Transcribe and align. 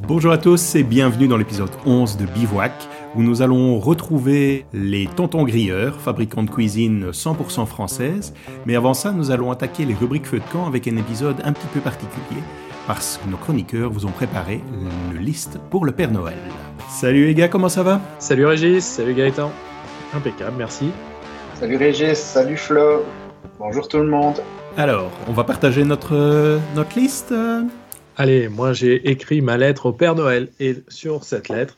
Bonjour 0.00 0.32
à 0.32 0.38
tous 0.38 0.74
et 0.74 0.82
bienvenue 0.82 1.28
dans 1.28 1.36
l'épisode 1.36 1.70
11 1.84 2.16
de 2.16 2.24
Bivouac 2.24 2.72
où 3.14 3.22
nous 3.22 3.42
allons 3.42 3.78
retrouver 3.78 4.64
les 4.72 5.06
tontons 5.06 5.44
grilleurs, 5.44 6.00
fabricants 6.00 6.42
de 6.42 6.50
cuisine 6.50 7.10
100% 7.10 7.66
française. 7.66 8.32
Mais 8.64 8.74
avant 8.74 8.94
ça, 8.94 9.12
nous 9.12 9.30
allons 9.30 9.50
attaquer 9.50 9.84
les 9.84 9.92
rubriques 9.92 10.26
feu 10.26 10.38
de 10.38 10.50
camp 10.50 10.66
avec 10.66 10.88
un 10.88 10.96
épisode 10.96 11.36
un 11.44 11.52
petit 11.52 11.66
peu 11.74 11.80
particulier 11.80 12.42
parce 12.86 13.20
que 13.22 13.30
nos 13.30 13.36
chroniqueurs 13.36 13.90
vous 13.90 14.06
ont 14.06 14.10
préparé 14.10 14.62
une 15.12 15.18
liste 15.18 15.58
pour 15.70 15.84
le 15.84 15.92
Père 15.92 16.10
Noël. 16.10 16.38
Salut 16.88 17.26
les 17.26 17.34
gars, 17.34 17.48
comment 17.48 17.68
ça 17.68 17.82
va? 17.82 18.00
Salut 18.18 18.46
Régis, 18.46 18.84
salut 18.84 19.12
Gaëtan. 19.12 19.52
Impeccable, 20.14 20.56
merci. 20.56 20.90
Salut 21.54 21.76
Régis, 21.76 22.18
salut 22.18 22.56
Flo. 22.56 23.04
Bonjour 23.58 23.86
tout 23.88 23.98
le 23.98 24.08
monde. 24.08 24.42
Alors, 24.78 25.10
on 25.28 25.32
va 25.32 25.44
partager 25.44 25.84
notre, 25.84 26.58
notre 26.74 26.98
liste 26.98 27.34
Allez, 28.18 28.48
moi 28.48 28.74
j'ai 28.74 29.10
écrit 29.10 29.40
ma 29.40 29.56
lettre 29.56 29.86
au 29.86 29.92
Père 29.92 30.14
Noël 30.14 30.48
et 30.60 30.76
sur 30.88 31.24
cette 31.24 31.48
lettre, 31.48 31.76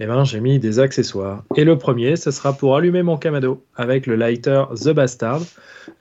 eh 0.00 0.06
ben, 0.06 0.24
j'ai 0.24 0.40
mis 0.40 0.58
des 0.58 0.80
accessoires. 0.80 1.44
Et 1.54 1.64
le 1.64 1.78
premier, 1.78 2.16
ce 2.16 2.32
sera 2.32 2.52
pour 2.52 2.76
allumer 2.76 3.04
mon 3.04 3.16
camado 3.16 3.64
avec 3.76 4.06
le 4.08 4.16
lighter 4.16 4.64
The 4.74 4.90
Bastard 4.90 5.42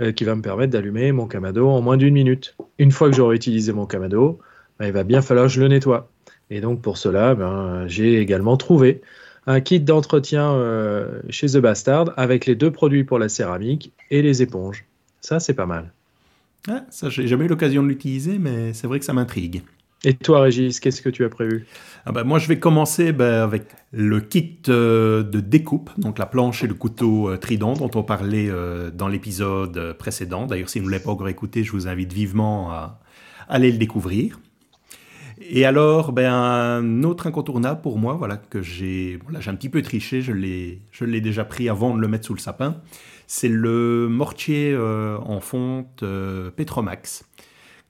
euh, 0.01 0.11
qui 0.11 0.23
va 0.23 0.35
me 0.35 0.41
permettre 0.41 0.71
d'allumer 0.73 1.11
mon 1.11 1.27
camado 1.27 1.69
en 1.69 1.81
moins 1.81 1.97
d'une 1.97 2.15
minute. 2.15 2.55
Une 2.79 2.91
fois 2.91 3.11
que 3.11 3.15
j'aurai 3.15 3.35
utilisé 3.35 3.73
mon 3.73 3.85
camado, 3.85 4.39
ben, 4.79 4.87
il 4.87 4.91
va 4.91 5.03
bien 5.03 5.21
falloir 5.21 5.45
que 5.45 5.53
je 5.53 5.61
le 5.61 5.67
nettoie. 5.67 6.09
Et 6.49 6.61
donc 6.61 6.81
pour 6.81 6.97
cela, 6.97 7.35
ben, 7.35 7.87
j'ai 7.87 8.19
également 8.19 8.57
trouvé 8.57 9.01
un 9.45 9.61
kit 9.61 9.79
d'entretien 9.79 10.51
euh, 10.51 11.21
chez 11.29 11.47
The 11.47 11.57
Bastard 11.57 12.11
avec 12.17 12.47
les 12.47 12.55
deux 12.55 12.71
produits 12.71 13.03
pour 13.03 13.19
la 13.19 13.29
céramique 13.29 13.91
et 14.09 14.23
les 14.23 14.41
éponges. 14.41 14.83
Ça, 15.21 15.39
c'est 15.39 15.53
pas 15.53 15.67
mal. 15.67 15.91
Ah, 16.67 16.83
ça, 16.89 17.09
j'ai 17.09 17.27
jamais 17.27 17.45
eu 17.45 17.47
l'occasion 17.47 17.83
de 17.83 17.87
l'utiliser, 17.87 18.39
mais 18.39 18.73
c'est 18.73 18.87
vrai 18.87 18.97
que 18.97 19.05
ça 19.05 19.13
m'intrigue. 19.13 19.61
Et 20.05 20.13
toi, 20.13 20.41
Régis, 20.41 20.79
qu'est-ce 20.79 21.01
que 21.01 21.09
tu 21.09 21.25
as 21.25 21.29
prévu? 21.29 21.65
Ah 22.05 22.11
ben, 22.11 22.23
Moi, 22.23 22.37
je 22.37 22.47
vais 22.47 22.59
commencer 22.59 23.11
ben, 23.11 23.41
avec 23.41 23.63
le 23.91 24.21
kit 24.21 24.59
euh, 24.69 25.23
de 25.23 25.39
découpe, 25.39 25.89
donc 25.97 26.19
la 26.19 26.27
planche 26.27 26.63
et 26.63 26.67
le 26.67 26.75
couteau 26.75 27.27
euh, 27.27 27.37
trident 27.37 27.73
dont 27.73 27.89
on 27.95 28.03
parlait 28.03 28.47
euh, 28.47 28.91
dans 28.91 29.07
l'épisode 29.07 29.93
précédent. 29.93 30.45
D'ailleurs, 30.45 30.69
si 30.69 30.79
vous 30.79 30.85
ne 30.85 30.91
l'avez 30.91 31.03
pas 31.03 31.09
encore 31.09 31.27
écouté, 31.27 31.63
je 31.63 31.71
vous 31.71 31.87
invite 31.87 32.13
vivement 32.13 32.69
à 32.69 32.99
aller 33.49 33.71
le 33.71 33.79
découvrir. 33.79 34.39
Et 35.41 35.65
alors, 35.65 36.11
ben, 36.11 36.31
un 36.31 37.01
autre 37.01 37.25
incontournable 37.25 37.81
pour 37.81 37.97
moi, 37.97 38.13
voilà, 38.13 38.37
que 38.37 38.61
j'ai, 38.61 39.17
voilà, 39.23 39.39
un 39.47 39.55
petit 39.55 39.69
peu 39.69 39.81
triché, 39.81 40.21
je 40.21 40.33
l'ai, 40.33 40.81
je 40.91 41.03
l'ai 41.03 41.19
déjà 41.19 41.45
pris 41.45 41.67
avant 41.67 41.95
de 41.95 41.99
le 41.99 42.07
mettre 42.07 42.27
sous 42.27 42.35
le 42.35 42.39
sapin, 42.39 42.79
c'est 43.25 43.49
le 43.49 44.07
mortier 44.07 44.77
en 44.77 45.39
fonte 45.39 46.05
Petromax. 46.55 47.25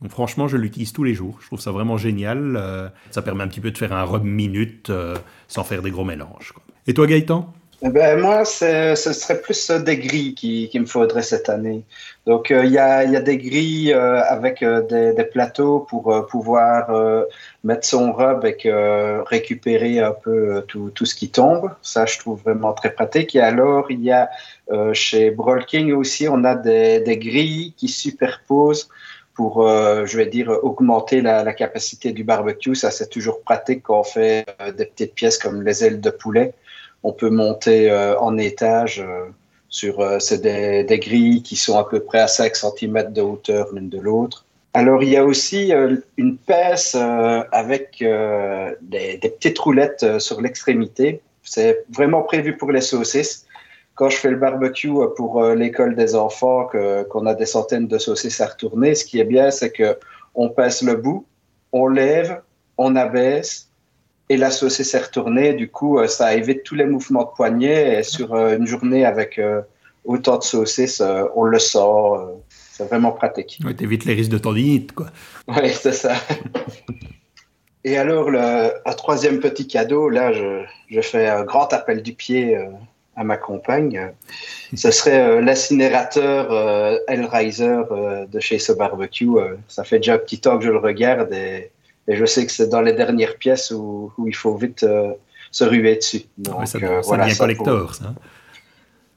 Franchement, 0.09 0.47
je 0.47 0.57
l'utilise 0.57 0.93
tous 0.93 1.03
les 1.03 1.13
jours. 1.13 1.37
Je 1.41 1.47
trouve 1.47 1.59
ça 1.59 1.71
vraiment 1.71 1.97
génial. 1.97 2.55
Euh, 2.57 2.89
ça 3.11 3.21
permet 3.21 3.43
un 3.43 3.47
petit 3.47 3.61
peu 3.61 3.71
de 3.71 3.77
faire 3.77 3.93
un 3.93 4.03
rub 4.03 4.23
minute 4.23 4.89
euh, 4.89 5.15
sans 5.47 5.63
faire 5.63 5.81
des 5.81 5.91
gros 5.91 6.03
mélanges. 6.03 6.53
Et 6.85 6.93
toi, 6.93 7.07
Gaëtan? 7.07 7.51
Eh 7.81 7.89
ben, 7.89 8.19
moi, 8.19 8.45
ce 8.45 8.95
serait 8.95 9.41
plus 9.41 9.69
des 9.69 9.97
grilles 9.97 10.33
qui, 10.33 10.69
me 10.79 10.85
faudrait 10.85 11.21
cette 11.21 11.49
année. 11.49 11.83
Donc, 12.25 12.49
euh, 12.49 12.65
il 12.65 12.71
y, 12.71 12.77
a, 12.77 13.05
des 13.21 13.37
grilles 13.37 13.93
avec 13.93 14.63
des, 14.63 15.29
plateaux 15.31 15.81
pour 15.81 16.25
pouvoir 16.27 16.89
mettre 17.63 17.85
son 17.85 18.13
rub 18.13 18.45
et 18.45 18.57
récupérer 19.27 19.99
un 19.99 20.13
peu 20.13 20.63
tout, 20.67 21.05
ce 21.05 21.13
qui 21.13 21.29
tombe. 21.29 21.69
Ça, 21.81 22.05
je 22.05 22.17
trouve 22.17 22.41
vraiment 22.41 22.73
très 22.73 22.91
pratique. 22.91 23.35
Et 23.35 23.41
alors, 23.41 23.91
il 23.91 24.03
y 24.03 24.11
a 24.11 24.29
chez 24.93 25.29
Brolking 25.31 25.91
aussi, 25.91 26.27
on 26.29 26.43
a 26.43 26.55
des 26.55 27.17
grilles 27.21 27.73
qui 27.77 27.89
superposent 27.89 28.89
pour, 29.35 29.67
euh, 29.67 30.05
je 30.05 30.17
vais 30.17 30.25
dire, 30.25 30.49
augmenter 30.63 31.21
la, 31.21 31.53
capacité 31.53 32.11
du 32.11 32.23
barbecue. 32.23 32.73
Ça, 32.73 32.89
c'est 32.89 33.09
toujours 33.09 33.41
pratique 33.41 33.83
quand 33.83 33.99
on 33.99 34.03
fait 34.03 34.45
euh, 34.61 34.71
des 34.71 34.85
petites 34.85 35.13
pièces 35.13 35.37
comme 35.37 35.61
les 35.61 35.83
ailes 35.83 36.01
de 36.01 36.09
poulet. 36.09 36.53
On 37.03 37.11
peut 37.11 37.29
monter 37.29 37.91
euh, 37.91 38.17
en 38.19 38.37
étage 38.37 39.05
sur 39.69 39.97
des, 39.99 40.99
grilles 41.01 41.43
qui 41.43 41.57
sont 41.57 41.77
à 41.77 41.83
peu 41.83 41.99
près 41.99 42.19
à 42.19 42.27
5 42.27 42.55
cm 42.55 43.11
de 43.11 43.21
hauteur 43.21 43.67
l'une 43.73 43.89
de 43.89 43.99
l'autre. 43.99 44.45
Alors, 44.73 45.03
il 45.03 45.09
y 45.09 45.17
a 45.17 45.23
aussi 45.23 45.71
une 46.17 46.37
pince 46.37 46.95
avec 46.95 47.97
des, 47.99 49.17
des, 49.17 49.29
petites 49.29 49.59
roulettes 49.59 50.19
sur 50.19 50.41
l'extrémité. 50.41 51.21
C'est 51.43 51.85
vraiment 51.89 52.23
prévu 52.23 52.57
pour 52.57 52.71
les 52.71 52.81
saucisses 52.81 53.44
quand 53.95 54.09
je 54.09 54.17
fais 54.17 54.29
le 54.29 54.37
barbecue 54.37 54.89
euh, 54.89 55.07
pour 55.07 55.41
euh, 55.41 55.55
l'école 55.55 55.95
des 55.95 56.15
enfants, 56.15 56.69
qu'on 57.09 57.25
a 57.25 57.33
des 57.33 57.45
centaines 57.45 57.87
de 57.87 57.97
saucisses 57.97 58.41
à 58.41 58.47
retourner, 58.47 58.93
ce 58.93 59.05
qui 59.05 59.19
est 59.19 59.25
bien, 59.25 59.49
c'est 59.51 59.71
que 59.71 59.97
on 60.35 60.49
passe 60.49 60.81
le 60.81 60.95
bout, 60.95 61.25
on 61.71 61.87
lève, 61.87 62.41
on 62.77 62.95
abaisse, 62.97 63.69
et 64.27 64.35
la 64.37 64.51
saucisse 64.51 64.93
est 64.93 64.99
retournée. 64.99 65.53
Du 65.53 65.69
coup, 65.69 65.97
euh, 65.97 66.07
ça 66.07 66.35
évite 66.35 66.63
tous 66.63 66.75
les 66.75 66.85
mouvements 66.85 67.23
de 67.23 67.29
poignet. 67.35 67.99
Et 67.99 68.03
sur 68.03 68.35
une 68.35 68.67
journée 68.67 69.05
avec 69.05 69.39
autant 70.03 70.37
de 70.37 70.43
saucisses, 70.43 71.01
on 71.35 71.43
le 71.43 71.59
sort. 71.59 72.41
c'est 72.49 72.87
vraiment 72.87 73.11
pratique. 73.11 73.59
Oui, 73.63 73.75
t'évites 73.75 74.03
les 74.05 74.13
risques 74.13 74.31
de 74.31 74.39
tendinite, 74.39 74.91
quoi. 74.91 75.07
Oui, 75.47 75.69
c'est 75.73 75.93
ça. 75.93 76.15
et 77.85 77.97
alors, 77.97 78.29
le, 78.29 78.39
un 78.39 78.93
troisième 78.93 79.39
petit 79.39 79.67
cadeau, 79.67 80.09
là, 80.09 80.33
je, 80.33 80.63
je 80.89 81.01
fais 81.01 81.27
un 81.27 81.43
grand 81.43 81.71
appel 81.71 82.01
du 82.01 82.13
pied 82.13 82.57
à 83.15 83.23
ma 83.23 83.37
compagne, 83.37 84.11
ce 84.75 84.91
serait 84.91 85.21
euh, 85.21 85.41
l'incinérateur 85.41 86.51
euh, 86.51 86.97
Hellraiser 87.07 87.81
euh, 87.91 88.25
de 88.25 88.39
chez 88.39 88.59
ce 88.59 88.73
barbecue. 88.73 89.29
ça 89.67 89.83
fait 89.83 89.97
déjà 89.97 90.15
un 90.15 90.17
petit 90.17 90.39
temps 90.39 90.57
que 90.57 90.65
je 90.65 90.71
le 90.71 90.77
regarde 90.77 91.31
et, 91.33 91.71
je 92.07 92.23
sais 92.25 92.45
que 92.45 92.51
c'est 92.51 92.69
dans 92.69 92.81
les 92.81 92.93
dernières 92.93 93.35
pièces 93.37 93.71
où, 93.71 94.11
il 94.27 94.35
faut 94.35 94.55
vite 94.55 94.85
se 95.49 95.63
ruer 95.63 95.95
dessus. 95.95 96.25
Donc, 96.37 96.67
ça, 96.67 96.77
voilà, 97.03 97.25
devient 97.25 97.37
collector, 97.37 97.95
ça. 97.95 98.13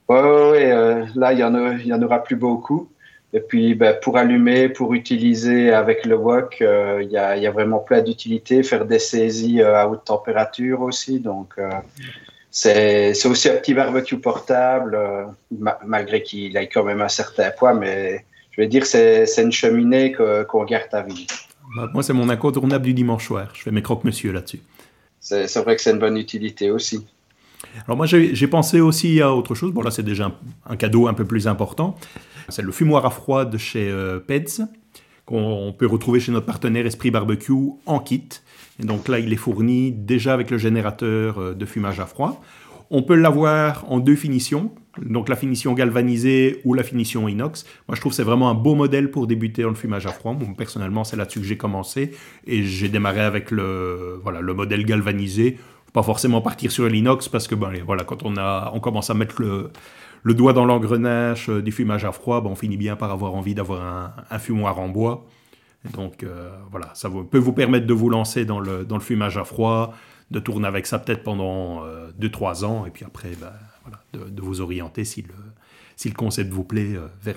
Oui, 0.09 0.17
ouais, 0.17 0.53
ouais, 0.53 1.05
là, 1.15 1.35
il 1.35 1.39
y, 1.39 1.93
en 1.93 2.03
aura 2.03 2.23
plus 2.23 2.37
beaucoup. 2.37 2.89
Et 3.35 3.41
puis, 3.41 3.75
ben, 3.75 3.95
pour 4.01 4.17
allumer, 4.17 4.71
pour 4.71 4.95
utiliser 4.95 5.71
avec 5.71 6.07
le 6.07 6.17
wok, 6.17 6.57
il 6.61 7.11
y, 7.11 7.19
a, 7.19 7.37
y, 7.37 7.47
a, 7.47 7.51
vraiment 7.51 7.79
plein 7.79 8.01
d'utilités. 8.01 8.63
Faire 8.63 8.87
des 8.87 8.99
saisies 8.99 9.61
à 9.61 9.87
haute 9.87 10.07
température 10.07 10.81
aussi. 10.81 11.21
Donc, 11.21 11.57
c'est 12.51 13.27
aussi 13.27 13.49
un 13.49 13.57
petit 13.57 13.75
barbecue 13.75 14.19
portable, 14.19 14.95
euh, 14.95 15.25
malgré 15.85 16.23
qu'il 16.23 16.57
ait 16.57 16.69
quand 16.69 16.85
même 16.85 17.01
un 17.01 17.09
certain 17.09 17.51
poids, 17.51 17.75
mais 17.75 18.25
je 18.51 18.63
veux 18.63 18.67
dire, 18.67 18.87
c'est 18.87 19.27
une 19.39 19.53
cheminée 19.53 20.13
qu'on 20.13 20.65
garde 20.65 20.93
à 20.93 21.03
vie. 21.03 21.27
Bah, 21.77 21.89
moi, 21.93 22.03
c'est 22.03 22.13
mon 22.13 22.29
incontournable 22.29 22.85
du 22.87 22.95
dimanche 22.95 23.27
soir. 23.27 23.49
Je 23.55 23.63
fais 23.63 23.71
mes 23.71 23.83
croque-monsieur 23.83 24.33
là-dessus. 24.33 24.61
C'est 25.21 25.55
vrai 25.59 25.77
que 25.77 25.83
c'est 25.83 25.91
une 25.91 25.99
bonne 25.99 26.17
utilité 26.17 26.71
aussi. 26.71 27.07
Alors 27.87 27.97
moi, 27.97 28.07
j'ai 28.07 28.47
pensé 28.47 28.81
aussi 28.81 29.21
à 29.21 29.35
autre 29.35 29.55
chose. 29.55 29.73
Bon, 29.73 29.83
là, 29.83 29.91
c'est 29.91 30.03
déjà 30.03 30.33
un, 30.67 30.77
cadeau 30.77 31.09
un 31.09 31.15
peu 31.15 31.25
plus 31.25 31.47
important. 31.49 31.97
C'est 32.49 32.63
le 32.63 32.73
fumoir 32.73 33.05
à 33.05 33.11
froid 33.11 33.45
de 33.45 33.59
chez 33.59 33.91
euh, 33.91 34.21
Peds, 34.21 34.63
qu'on 35.29 35.75
peut 35.77 35.87
retrouver 35.87 36.21
chez 36.21 36.33
notre 36.33 36.47
partenaire 36.47 36.87
Esprit 36.87 37.11
Barbecue 37.11 37.53
en 37.85 37.99
kit. 37.99 38.27
Et 38.81 38.87
donc 38.87 39.09
là, 39.09 39.19
il 39.19 39.31
est 39.31 39.37
fourni 39.37 39.93
déjà 39.93 40.33
avec 40.33 40.51
le 40.51 40.57
générateur 40.57 41.39
euh, 41.39 41.55
de 41.55 41.67
fumage 41.67 42.01
à 42.01 42.07
froid. 42.07 42.43
On 42.91 43.03
peut 43.03 43.15
l'avoir 43.15 43.85
en 43.93 43.99
deux 43.99 44.17
finitions, 44.17 44.73
donc 45.05 45.29
la 45.29 45.37
finition 45.37 45.75
galvanisée 45.75 46.63
ou 46.65 46.73
la 46.73 46.83
finition 46.83 47.29
inox. 47.29 47.67
Moi, 47.89 47.95
je 47.95 48.01
trouve 48.01 48.13
que 48.13 48.17
c'est 48.17 48.23
vraiment 48.23 48.49
un 48.49 48.55
beau 48.55 48.75
modèle 48.75 49.11
pour 49.11 49.27
débuter 49.27 49.61
dans 49.61 49.69
le 49.69 49.75
fumage 49.75 50.07
à 50.07 50.13
froid. 50.13 50.33
Bon, 50.33 50.55
personnellement, 50.55 51.05
c'est 51.05 51.19
là-dessus 51.19 51.41
que 51.41 51.47
j'ai 51.47 51.59
commencé 51.59 52.13
et 52.47 52.63
j'ai 52.63 52.89
démarré 52.89 53.21
avec 53.21 53.51
le, 53.51 54.19
voilà, 54.23 54.41
le 54.41 54.55
modèle 54.55 54.87
galvanisé. 54.87 55.59
Pas 55.93 56.03
forcément 56.03 56.41
partir 56.41 56.73
sur 56.73 56.89
l'inox 56.89 57.29
parce 57.29 57.49
que 57.49 57.55
ben, 57.55 57.71
voilà, 57.85 58.05
quand 58.05 58.23
on, 58.23 58.39
a, 58.39 58.71
on 58.73 58.81
commence 58.81 59.11
à 59.11 59.15
mettre 59.15 59.43
le, 59.43 59.73
le 60.23 60.35
doigt 60.35 60.53
dans 60.53 60.65
l'engrenage 60.65 61.49
euh, 61.49 61.63
du 61.63 61.73
fumage 61.73 62.05
à 62.05 62.13
froid, 62.13 62.43
on 62.45 62.55
finit 62.55 62.77
bien 62.77 62.97
par 62.97 63.11
avoir 63.11 63.35
envie 63.35 63.55
d'avoir 63.55 64.15
un, 64.31 64.39
fumoir 64.39 64.79
en 64.79 64.89
bois. 64.89 65.27
Donc 65.95 66.23
euh, 66.23 66.51
voilà, 66.71 66.91
ça 66.95 67.09
peut 67.31 67.39
vous 67.39 67.53
permettre 67.53 67.87
de 67.87 67.95
vous 67.95 68.11
lancer 68.11 68.45
dans 68.45 68.61
le, 68.61 68.87
fumage 69.01 69.39
à 69.39 69.45
froid, 69.45 69.95
de 70.31 70.41
tourner 70.41 70.67
avec 70.67 70.87
ça 70.87 70.99
peut-être 70.99 71.23
pendant 71.23 71.85
2-3 72.21 72.65
euh, 72.65 72.67
ans, 72.67 72.87
et 72.87 72.91
puis 72.91 73.05
après, 73.05 73.31
ben, 73.41 73.53
de, 74.13 74.43
vous 74.43 74.61
orienter 74.61 75.05
si 75.05 75.23
le, 75.23 76.13
concept 76.13 76.51
vous 76.51 76.65
plaît 76.65 76.97
vers 77.23 77.37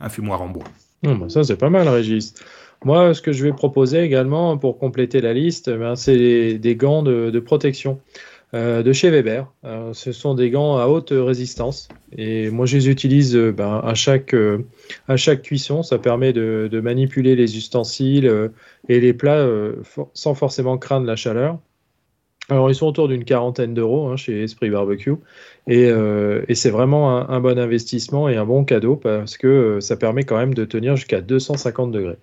un, 0.00 0.08
fumoir 0.08 0.42
en 0.42 0.48
bois. 0.48 0.64
Ben, 1.02 1.28
ça, 1.28 1.44
c'est 1.44 1.56
pas 1.56 1.70
mal, 1.70 1.88
Régis. 1.88 2.34
Moi, 2.84 3.14
ce 3.14 3.22
que 3.22 3.32
je 3.32 3.44
vais 3.44 3.52
proposer 3.52 4.00
également 4.00 4.56
pour 4.58 4.78
compléter 4.78 5.20
la 5.20 5.32
liste, 5.32 5.70
ben, 5.70 5.94
c'est 5.94 6.58
des 6.58 6.76
gants 6.76 7.02
de 7.02 7.40
protection. 7.40 8.00
Euh, 8.54 8.82
de 8.82 8.92
chez 8.94 9.10
Weber. 9.10 9.46
Euh, 9.64 9.92
ce 9.92 10.12
sont 10.12 10.34
des 10.34 10.48
gants 10.48 10.78
à 10.78 10.86
haute 10.86 11.12
résistance 11.12 11.88
et 12.16 12.48
moi 12.48 12.64
je 12.64 12.78
les 12.78 12.88
utilise 12.88 13.36
euh, 13.36 13.52
ben, 13.52 13.82
à, 13.84 13.92
chaque, 13.94 14.34
à 15.06 15.16
chaque 15.16 15.42
cuisson. 15.42 15.82
Ça 15.82 15.98
permet 15.98 16.32
de, 16.32 16.80
manipuler 16.82 17.36
les 17.36 17.58
ustensiles 17.58 18.50
et 18.88 19.00
les 19.00 19.12
plats 19.12 19.46
sans 20.14 20.34
forcément 20.34 20.78
craindre 20.78 21.06
la 21.06 21.16
chaleur. 21.16 21.58
Alors 22.48 22.70
ils 22.70 22.74
sont 22.74 22.86
autour 22.86 23.08
d'une 23.08 23.24
quarantaine 23.24 23.74
d'euros 23.74 24.08
hein, 24.08 24.16
chez 24.16 24.42
Esprit 24.44 24.70
Barbecue 24.70 25.16
et, 25.66 25.90
c'est 26.54 26.70
vraiment 26.70 27.18
un, 27.18 27.28
un, 27.28 27.40
bon 27.40 27.58
investissement 27.58 28.30
et 28.30 28.36
un 28.36 28.46
bon 28.46 28.64
cadeau 28.64 28.96
parce 28.96 29.36
que 29.36 29.80
ça 29.80 29.96
permet 29.96 30.22
quand 30.22 30.38
même 30.38 30.54
de 30.54 30.64
tenir 30.64 30.96
jusqu'à 30.96 31.20
250 31.20 31.92
degrés. 31.92 32.16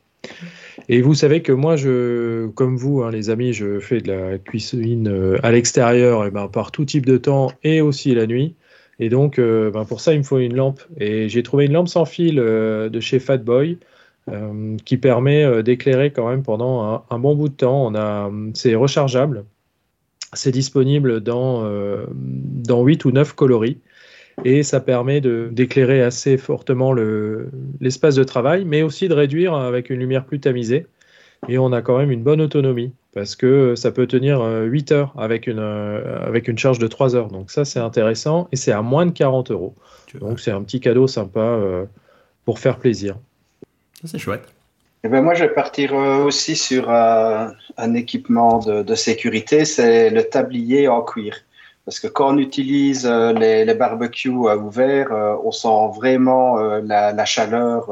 Et 0.87 1.01
vous 1.01 1.15
savez 1.15 1.41
que 1.41 1.51
moi, 1.51 1.75
je, 1.75 2.47
comme 2.49 2.77
vous, 2.77 3.01
hein, 3.01 3.11
les 3.11 3.29
amis, 3.29 3.53
je 3.53 3.79
fais 3.79 4.01
de 4.01 4.11
la 4.11 4.37
cuisine 4.37 5.07
euh, 5.07 5.37
à 5.41 5.51
l'extérieur 5.51 6.25
et 6.25 6.31
ben, 6.31 6.47
par 6.47 6.71
tout 6.71 6.85
type 6.85 7.05
de 7.05 7.17
temps 7.17 7.51
et 7.63 7.81
aussi 7.81 8.13
la 8.13 8.27
nuit. 8.27 8.55
Et 8.99 9.09
donc, 9.09 9.39
euh, 9.39 9.71
ben, 9.71 9.85
pour 9.85 9.99
ça, 9.99 10.13
il 10.13 10.19
me 10.19 10.23
faut 10.23 10.37
une 10.37 10.55
lampe. 10.55 10.81
Et 10.99 11.27
j'ai 11.27 11.41
trouvé 11.41 11.65
une 11.65 11.73
lampe 11.73 11.87
sans 11.87 12.05
fil 12.05 12.39
euh, 12.39 12.89
de 12.89 12.99
chez 12.99 13.19
Fatboy 13.19 13.77
qui 14.85 14.97
permet 14.97 15.61
d'éclairer 15.61 16.09
quand 16.09 16.27
même 16.27 16.41
pendant 16.41 17.05
un, 17.11 17.19
bon 17.19 17.35
bout 17.35 17.47
de 17.47 17.53
temps. 17.53 17.85
On 17.85 17.93
a, 17.93 18.31
c'est 18.55 18.73
rechargeable. 18.73 19.45
C'est 20.33 20.49
disponible 20.49 21.21
dans, 21.21 21.69
dans 22.11 22.83
8 22.83 23.05
ou 23.05 23.11
9 23.11 23.33
coloris 23.33 23.77
et 24.43 24.63
ça 24.63 24.79
permet 24.79 25.21
d'éclairer 25.21 26.01
assez 26.01 26.37
fortement 26.37 26.93
l'espace 27.79 28.15
de 28.15 28.23
travail, 28.23 28.65
mais 28.65 28.81
aussi 28.81 29.07
de 29.07 29.13
réduire 29.13 29.53
avec 29.53 29.89
une 29.89 29.99
lumière 29.99 30.25
plus 30.25 30.39
tamisée. 30.39 30.87
Et 31.47 31.57
on 31.57 31.71
a 31.71 31.81
quand 31.81 31.97
même 31.97 32.11
une 32.11 32.23
bonne 32.23 32.41
autonomie 32.41 32.91
parce 33.13 33.35
que 33.35 33.75
ça 33.75 33.91
peut 33.91 34.07
tenir 34.07 34.41
8 34.41 34.91
euh, 34.91 34.95
heures 34.95 35.13
avec 35.17 35.47
une, 35.47 35.59
euh, 35.59 36.19
avec 36.25 36.47
une 36.47 36.57
charge 36.57 36.79
de 36.79 36.87
3 36.87 37.15
heures. 37.15 37.27
Donc 37.27 37.51
ça, 37.51 37.65
c'est 37.65 37.79
intéressant 37.79 38.47
et 38.51 38.55
c'est 38.55 38.71
à 38.71 38.81
moins 38.81 39.05
de 39.05 39.11
40 39.11 39.51
euros. 39.51 39.73
Donc 40.19 40.39
c'est 40.39 40.51
un 40.51 40.61
petit 40.63 40.79
cadeau 40.79 41.07
sympa 41.07 41.39
euh, 41.39 41.85
pour 42.45 42.59
faire 42.59 42.77
plaisir. 42.77 43.15
C'est 44.03 44.17
chouette. 44.17 44.43
Eh 45.03 45.07
ben 45.07 45.21
moi, 45.21 45.33
je 45.33 45.43
vais 45.43 45.53
partir 45.53 45.93
aussi 45.93 46.55
sur 46.55 46.89
un 46.89 47.93
équipement 47.93 48.57
de, 48.57 48.81
de 48.81 48.95
sécurité, 48.95 49.63
c'est 49.63 50.09
le 50.09 50.23
tablier 50.23 50.87
en 50.87 51.03
cuir. 51.03 51.44
Parce 51.85 51.99
que 51.99 52.07
quand 52.07 52.33
on 52.33 52.37
utilise 52.39 53.05
euh, 53.05 53.31
les, 53.31 53.73
barbecues 53.75 54.29
ouverts, 54.29 55.11
euh, 55.11 55.35
on 55.43 55.51
sent 55.51 55.95
vraiment 55.95 56.57
euh, 56.57 56.81
la, 56.83 57.25
chaleur 57.25 57.89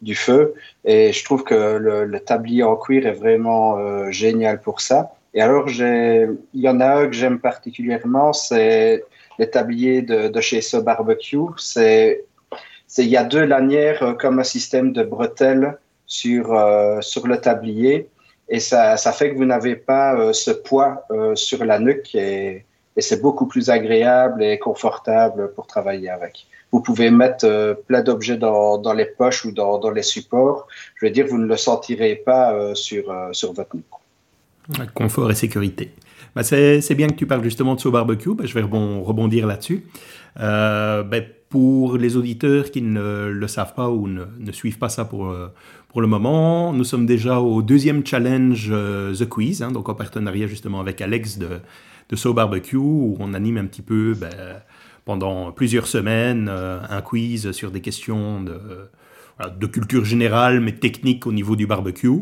du 0.00 0.16
feu. 0.16 0.54
Et 0.84 1.12
je 1.12 1.24
trouve 1.24 1.44
que 1.44 1.54
le, 1.54 2.20
tablier 2.20 2.64
en 2.64 2.76
cuir 2.76 3.06
est 3.06 3.12
vraiment 3.12 4.10
génial 4.10 4.60
pour 4.60 4.80
ça. 4.80 5.12
Et 5.34 5.40
alors, 5.40 5.68
il 5.68 6.36
y 6.54 6.68
en 6.68 6.80
a 6.80 6.96
un 6.96 7.06
que 7.06 7.12
j'aime 7.12 7.38
particulièrement, 7.38 8.32
c'est 8.32 9.04
les 9.38 9.48
tabliers 9.48 10.02
de, 10.02 10.40
chez 10.40 10.60
ce 10.60 10.76
barbecue. 10.76 11.38
C'est, 11.56 12.24
il 12.98 13.06
y 13.06 13.16
a 13.16 13.24
deux 13.24 13.44
lanières 13.44 14.16
comme 14.18 14.40
un 14.40 14.44
système 14.44 14.92
de 14.92 15.02
bretelles 15.02 15.78
sur, 16.06 16.46
sur 17.00 17.26
le 17.26 17.38
tablier. 17.38 18.08
Et 18.48 18.60
ça, 18.60 18.96
fait 18.96 19.30
que 19.30 19.36
vous 19.36 19.46
n'avez 19.46 19.76
pas 19.76 20.32
ce 20.32 20.50
poids 20.50 21.06
sur 21.34 21.64
la 21.64 21.78
nuque. 21.78 22.16
Et 22.96 23.00
c'est 23.00 23.20
beaucoup 23.20 23.46
plus 23.46 23.70
agréable 23.70 24.42
et 24.42 24.58
confortable 24.58 25.52
pour 25.54 25.66
travailler 25.66 26.10
avec. 26.10 26.46
Vous 26.72 26.80
pouvez 26.80 27.10
mettre 27.10 27.44
euh, 27.44 27.74
plein 27.74 28.02
d'objets 28.02 28.38
dans, 28.38 28.80
les 28.94 29.04
poches 29.04 29.44
ou 29.44 29.52
dans, 29.52 29.90
les 29.90 30.02
supports. 30.02 30.66
Je 30.96 31.06
veux 31.06 31.12
dire, 31.12 31.26
vous 31.28 31.38
ne 31.38 31.46
le 31.46 31.56
sentirez 31.58 32.16
pas 32.16 32.54
euh, 32.54 32.74
sur, 32.74 33.10
euh, 33.10 33.28
sur 33.32 33.52
votre 33.52 33.76
micro. 33.76 34.00
Confort 34.94 35.30
et 35.30 35.34
sécurité. 35.34 35.92
Bah 36.34 36.42
c'est 36.42 36.94
bien 36.94 37.08
que 37.08 37.14
tu 37.14 37.26
parles 37.26 37.42
justement 37.42 37.74
de 37.74 37.80
ce 37.80 37.88
barbecue. 37.88 38.34
Bah, 38.34 38.44
je 38.46 38.54
vais 38.54 38.62
rebondir 38.62 39.46
là-dessus. 39.46 39.86
Bah, 40.36 41.04
pour 41.50 41.98
les 41.98 42.16
auditeurs 42.16 42.70
qui 42.70 42.80
ne 42.80 43.26
le 43.26 43.48
savent 43.48 43.74
pas 43.74 43.90
ou 43.90 44.08
ne, 44.08 44.24
ne 44.38 44.52
suivent 44.52 44.78
pas 44.78 44.88
ça 44.88 45.04
pour, 45.04 45.34
pour 45.88 46.00
le 46.00 46.06
moment, 46.06 46.72
nous 46.72 46.84
sommes 46.84 47.04
déjà 47.04 47.40
au 47.40 47.60
deuxième 47.60 48.06
challenge 48.06 48.70
The 48.70 49.28
Quiz, 49.28 49.62
hein, 49.62 49.72
donc 49.72 49.90
en 49.90 49.94
partenariat 49.94 50.46
justement 50.46 50.80
avec 50.80 51.02
Alex 51.02 51.36
de 51.36 51.60
de 52.08 52.16
So 52.16 52.34
Barbecue 52.34 52.76
où 52.76 53.16
on 53.20 53.34
anime 53.34 53.58
un 53.58 53.66
petit 53.66 53.82
peu 53.82 54.14
ben, 54.14 54.30
pendant 55.04 55.52
plusieurs 55.52 55.86
semaines 55.86 56.48
euh, 56.50 56.80
un 56.88 57.02
quiz 57.02 57.52
sur 57.52 57.70
des 57.70 57.80
questions 57.80 58.42
de, 58.42 59.66
culture 59.66 60.04
générale 60.04 60.60
mais 60.60 60.72
technique 60.72 61.26
au 61.26 61.32
niveau 61.32 61.56
du 61.56 61.66
barbecue 61.66 62.20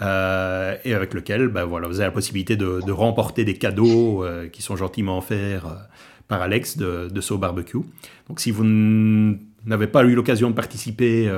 euh, 0.00 0.76
et 0.84 0.92
avec 0.94 1.14
lequel 1.14 1.48
ben, 1.48 1.64
voilà, 1.64 1.88
vous 1.88 2.00
avez 2.00 2.08
la 2.08 2.12
possibilité 2.12 2.56
de, 2.56 2.90
remporter 2.90 3.44
des 3.44 3.54
cadeaux 3.54 4.24
euh, 4.24 4.48
qui 4.48 4.62
sont 4.62 4.76
gentiment 4.76 5.18
offerts 5.18 5.88
par 6.26 6.42
Alex 6.42 6.76
de, 6.76 7.08
de 7.08 7.20
So 7.20 7.38
Barbecue. 7.38 7.80
Donc 8.28 8.40
si 8.40 8.50
vous 8.50 8.64
n'avez 8.64 9.86
pas 9.86 10.04
eu 10.04 10.14
l'occasion 10.14 10.50
de 10.50 10.54
participer 10.54 11.30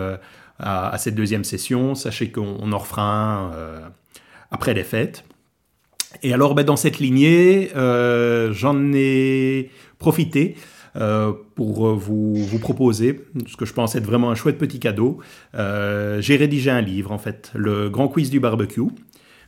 à, 0.58 0.98
cette 0.98 1.14
deuxième 1.14 1.44
session, 1.44 1.94
sachez 1.94 2.32
qu'on 2.32 2.72
en 2.72 2.78
refera 2.78 3.04
un 3.04 3.50
après 4.50 4.74
les 4.74 4.84
fêtes. 4.84 5.24
Et 6.22 6.32
alors, 6.32 6.54
ben, 6.54 6.64
dans 6.64 6.76
cette 6.76 6.98
lignée, 6.98 7.70
euh, 7.76 8.52
j'en 8.52 8.92
ai 8.92 9.70
profité 9.98 10.56
euh, 10.96 11.32
pour 11.54 11.94
vous, 11.94 12.34
vous, 12.34 12.58
proposer 12.58 13.20
ce 13.46 13.56
que 13.56 13.64
je 13.64 13.72
pense 13.72 13.94
être 13.94 14.04
vraiment 14.04 14.30
un 14.30 14.34
chouette 14.34 14.58
petit 14.58 14.80
cadeau. 14.80 15.18
Euh, 15.54 16.20
j'ai 16.20 16.36
rédigé 16.36 16.70
un 16.70 16.80
livre, 16.80 17.12
en 17.12 17.18
fait, 17.18 17.50
le 17.54 17.88
Grand 17.88 18.08
Quiz 18.08 18.30
du 18.30 18.40
Barbecue. 18.40 18.88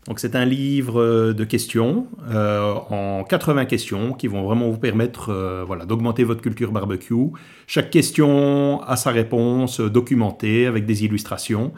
Donc, 0.06 0.18
c'est 0.18 0.34
un 0.34 0.44
livre 0.44 1.32
de 1.32 1.44
questions 1.44 2.08
en 2.28 3.22
80 3.22 3.66
questions 3.66 4.14
qui 4.14 4.26
vont 4.26 4.42
vraiment 4.42 4.68
vous 4.68 4.78
permettre 4.78 5.62
voilà, 5.64 5.84
d'augmenter 5.84 6.24
votre 6.24 6.42
culture 6.42 6.72
barbecue. 6.72 7.30
Chaque 7.68 7.90
question 7.90 8.82
a 8.82 8.96
sa 8.96 9.12
réponse 9.12 9.80
documentée 9.80 10.66
avec 10.66 10.86
des 10.86 11.04
illustrations. 11.04 11.72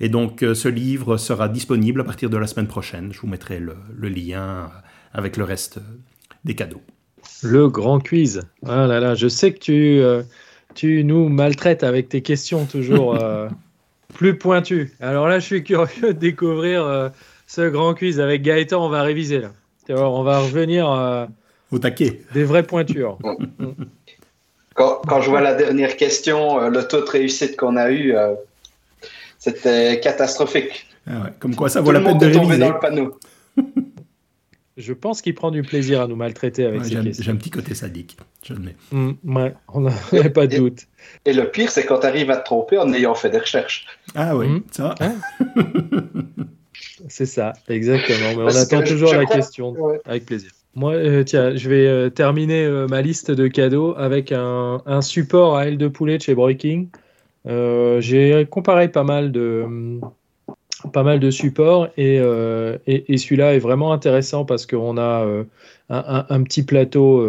Et 0.00 0.08
donc 0.08 0.42
euh, 0.42 0.54
ce 0.54 0.68
livre 0.68 1.16
sera 1.16 1.48
disponible 1.48 2.00
à 2.00 2.04
partir 2.04 2.30
de 2.30 2.36
la 2.36 2.46
semaine 2.46 2.66
prochaine. 2.66 3.12
Je 3.12 3.20
vous 3.20 3.26
mettrai 3.26 3.58
le, 3.58 3.76
lien 4.08 4.70
avec 5.12 5.36
le 5.36 5.44
reste 5.44 5.78
des 6.44 6.54
cadeaux. 6.54 6.82
Le 7.42 7.68
grand 7.68 8.00
quiz. 8.00 8.42
Ah 8.66 8.86
là 8.86 9.00
là, 9.00 9.14
je 9.14 9.28
sais 9.28 9.52
que 9.52 9.58
tu, 9.58 10.00
euh, 10.00 10.22
tu 10.74 11.04
nous 11.04 11.28
maltraites 11.28 11.82
avec 11.84 12.08
tes 12.08 12.22
questions 12.22 12.66
toujours 12.66 13.14
euh, 13.14 13.48
plus 14.14 14.36
pointues. 14.36 14.92
Alors 15.00 15.28
là, 15.28 15.38
je 15.38 15.46
suis 15.46 15.64
curieux 15.64 16.12
de 16.14 16.18
découvrir 16.18 17.12
ce 17.46 17.68
grand 17.68 17.94
quiz 17.94 18.20
avec 18.20 18.42
Gaëtan. 18.42 18.84
On 18.84 18.88
va 18.88 19.02
réviser 19.02 19.40
là. 19.40 19.52
On 19.88 20.22
va 20.22 20.40
revenir 20.40 21.28
au 21.70 21.78
taquet. 21.78 22.22
Des 22.32 22.44
vraies 22.44 22.62
pointures. 22.62 23.18
Quand, 24.74 25.00
quand, 25.06 25.20
je 25.20 25.30
vois 25.30 25.40
la 25.40 25.54
dernière 25.54 25.96
question, 25.96 26.68
le 26.68 26.88
taux 26.88 27.00
de 27.00 27.10
réussite 27.10 27.56
qu'on 27.56 27.76
a 27.76 27.90
eu, 27.90 28.14
c'était 29.44 30.00
catastrophique. 30.00 30.86
Ah 31.06 31.30
Comme 31.38 31.54
quoi, 31.54 31.68
ça 31.68 31.82
vaut 31.82 31.92
la 31.92 32.00
peine 32.00 32.16
de 32.16 32.26
réviser. 32.26 32.58
dans 32.58 32.72
le 32.72 32.78
panneau. 32.78 33.18
Je 34.76 34.92
pense 34.92 35.22
qu'il 35.22 35.34
prend 35.34 35.50
du 35.50 35.62
plaisir 35.62 36.00
à 36.00 36.08
nous 36.08 36.16
maltraiter 36.16 36.64
avec 36.64 36.84
ces 36.84 36.96
questions. 36.96 37.24
J'ai 37.24 37.30
un 37.30 37.36
petit 37.36 37.50
côté 37.50 37.74
sadique, 37.74 38.16
je 38.42 38.54
le 38.54 38.60
mets. 38.60 38.76
Mm, 38.90 39.12
ouais, 39.24 39.54
on 39.68 39.82
n'a 39.82 39.92
pas 40.34 40.46
de 40.46 40.56
doute. 40.56 40.86
Et 41.26 41.32
le 41.32 41.50
pire, 41.50 41.70
c'est 41.70 41.84
quand 41.84 42.00
tu 42.00 42.06
arrives 42.06 42.30
à 42.30 42.38
te 42.38 42.44
tromper 42.44 42.78
en 42.78 42.92
ayant 42.92 43.14
fait 43.14 43.30
des 43.30 43.38
recherches. 43.38 43.86
Ah 44.16 44.34
oui, 44.34 44.48
mm. 44.48 44.62
ça. 44.72 44.94
c'est 47.08 47.26
ça, 47.26 47.52
exactement. 47.68 48.36
Mais 48.36 48.52
on 48.52 48.56
attend 48.56 48.82
toujours 48.82 49.14
la 49.14 49.26
question, 49.26 49.76
avec 50.06 50.24
plaisir. 50.24 50.50
Moi, 50.74 50.94
euh, 50.94 51.22
tiens, 51.22 51.54
je 51.54 51.68
vais 51.68 51.86
euh, 51.86 52.10
terminer 52.10 52.64
euh, 52.64 52.88
ma 52.88 53.00
liste 53.00 53.30
de 53.30 53.46
cadeaux 53.46 53.94
avec 53.96 54.32
un, 54.32 54.82
un, 54.86 55.02
support 55.02 55.56
à 55.56 55.66
aile 55.66 55.78
de 55.78 55.86
poulet 55.86 56.18
de 56.18 56.22
chez 56.22 56.34
Breaking. 56.34 56.86
Euh, 57.46 58.00
j'ai 58.00 58.46
comparé 58.46 58.90
pas 58.90 59.04
mal 59.04 59.30
de, 59.30 60.00
pas 60.92 61.02
mal 61.02 61.20
de 61.20 61.30
supports 61.30 61.88
et, 61.96 62.18
euh, 62.18 62.78
et, 62.86 63.18
celui-là 63.18 63.54
est 63.54 63.58
vraiment 63.58 63.92
intéressant 63.92 64.44
parce 64.44 64.66
qu'on 64.66 64.96
a 64.96 65.24
euh, 65.24 65.44
un, 65.90 66.42
petit 66.42 66.62
plateau, 66.62 67.26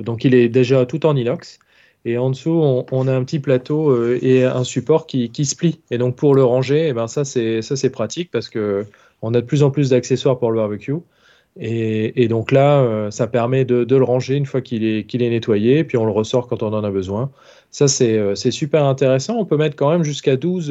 donc 0.00 0.24
il 0.24 0.34
est 0.34 0.48
déjà 0.48 0.86
tout 0.86 1.06
en 1.06 1.16
inox. 1.16 1.58
Et 2.04 2.16
en 2.16 2.30
dessous, 2.30 2.84
on, 2.90 3.08
a 3.08 3.14
un 3.14 3.24
petit 3.24 3.40
plateau 3.40 4.14
et 4.14 4.44
un 4.44 4.64
support 4.64 5.06
qui, 5.06 5.30
qui, 5.30 5.44
se 5.44 5.54
plie. 5.56 5.80
Et 5.90 5.98
donc 5.98 6.16
pour 6.16 6.34
le 6.34 6.44
ranger, 6.44 6.86
et 6.86 6.88
eh 6.88 6.92
ben 6.92 7.06
ça 7.08 7.24
c'est 7.24 7.60
ça 7.60 7.76
c'est 7.76 7.90
pratique 7.90 8.30
parce 8.30 8.48
que 8.48 8.86
on 9.20 9.34
a 9.34 9.40
de 9.40 9.46
plus 9.46 9.62
en 9.62 9.70
plus 9.70 9.90
d'accessoires 9.90 10.38
pour 10.38 10.50
le 10.50 10.56
barbecue. 10.58 10.94
Et, 11.60 12.28
donc 12.28 12.52
là, 12.52 13.10
ça 13.10 13.26
permet 13.26 13.64
de, 13.64 13.84
le 13.84 14.04
ranger 14.04 14.36
une 14.36 14.46
fois 14.46 14.60
qu'il 14.60 14.84
est, 14.84 15.14
nettoyé, 15.14 15.82
puis 15.82 15.96
on 15.96 16.06
le 16.06 16.12
ressort 16.12 16.46
quand 16.46 16.62
on 16.62 16.72
en 16.72 16.84
a 16.84 16.90
besoin. 16.90 17.30
Ça, 17.70 17.86
euh, 18.02 18.34
c'est 18.34 18.50
super 18.50 18.84
intéressant. 18.84 19.36
On 19.36 19.44
peut 19.44 19.56
mettre 19.56 19.76
quand 19.76 19.90
même 19.90 20.04
jusqu'à 20.04 20.36
12, 20.36 20.68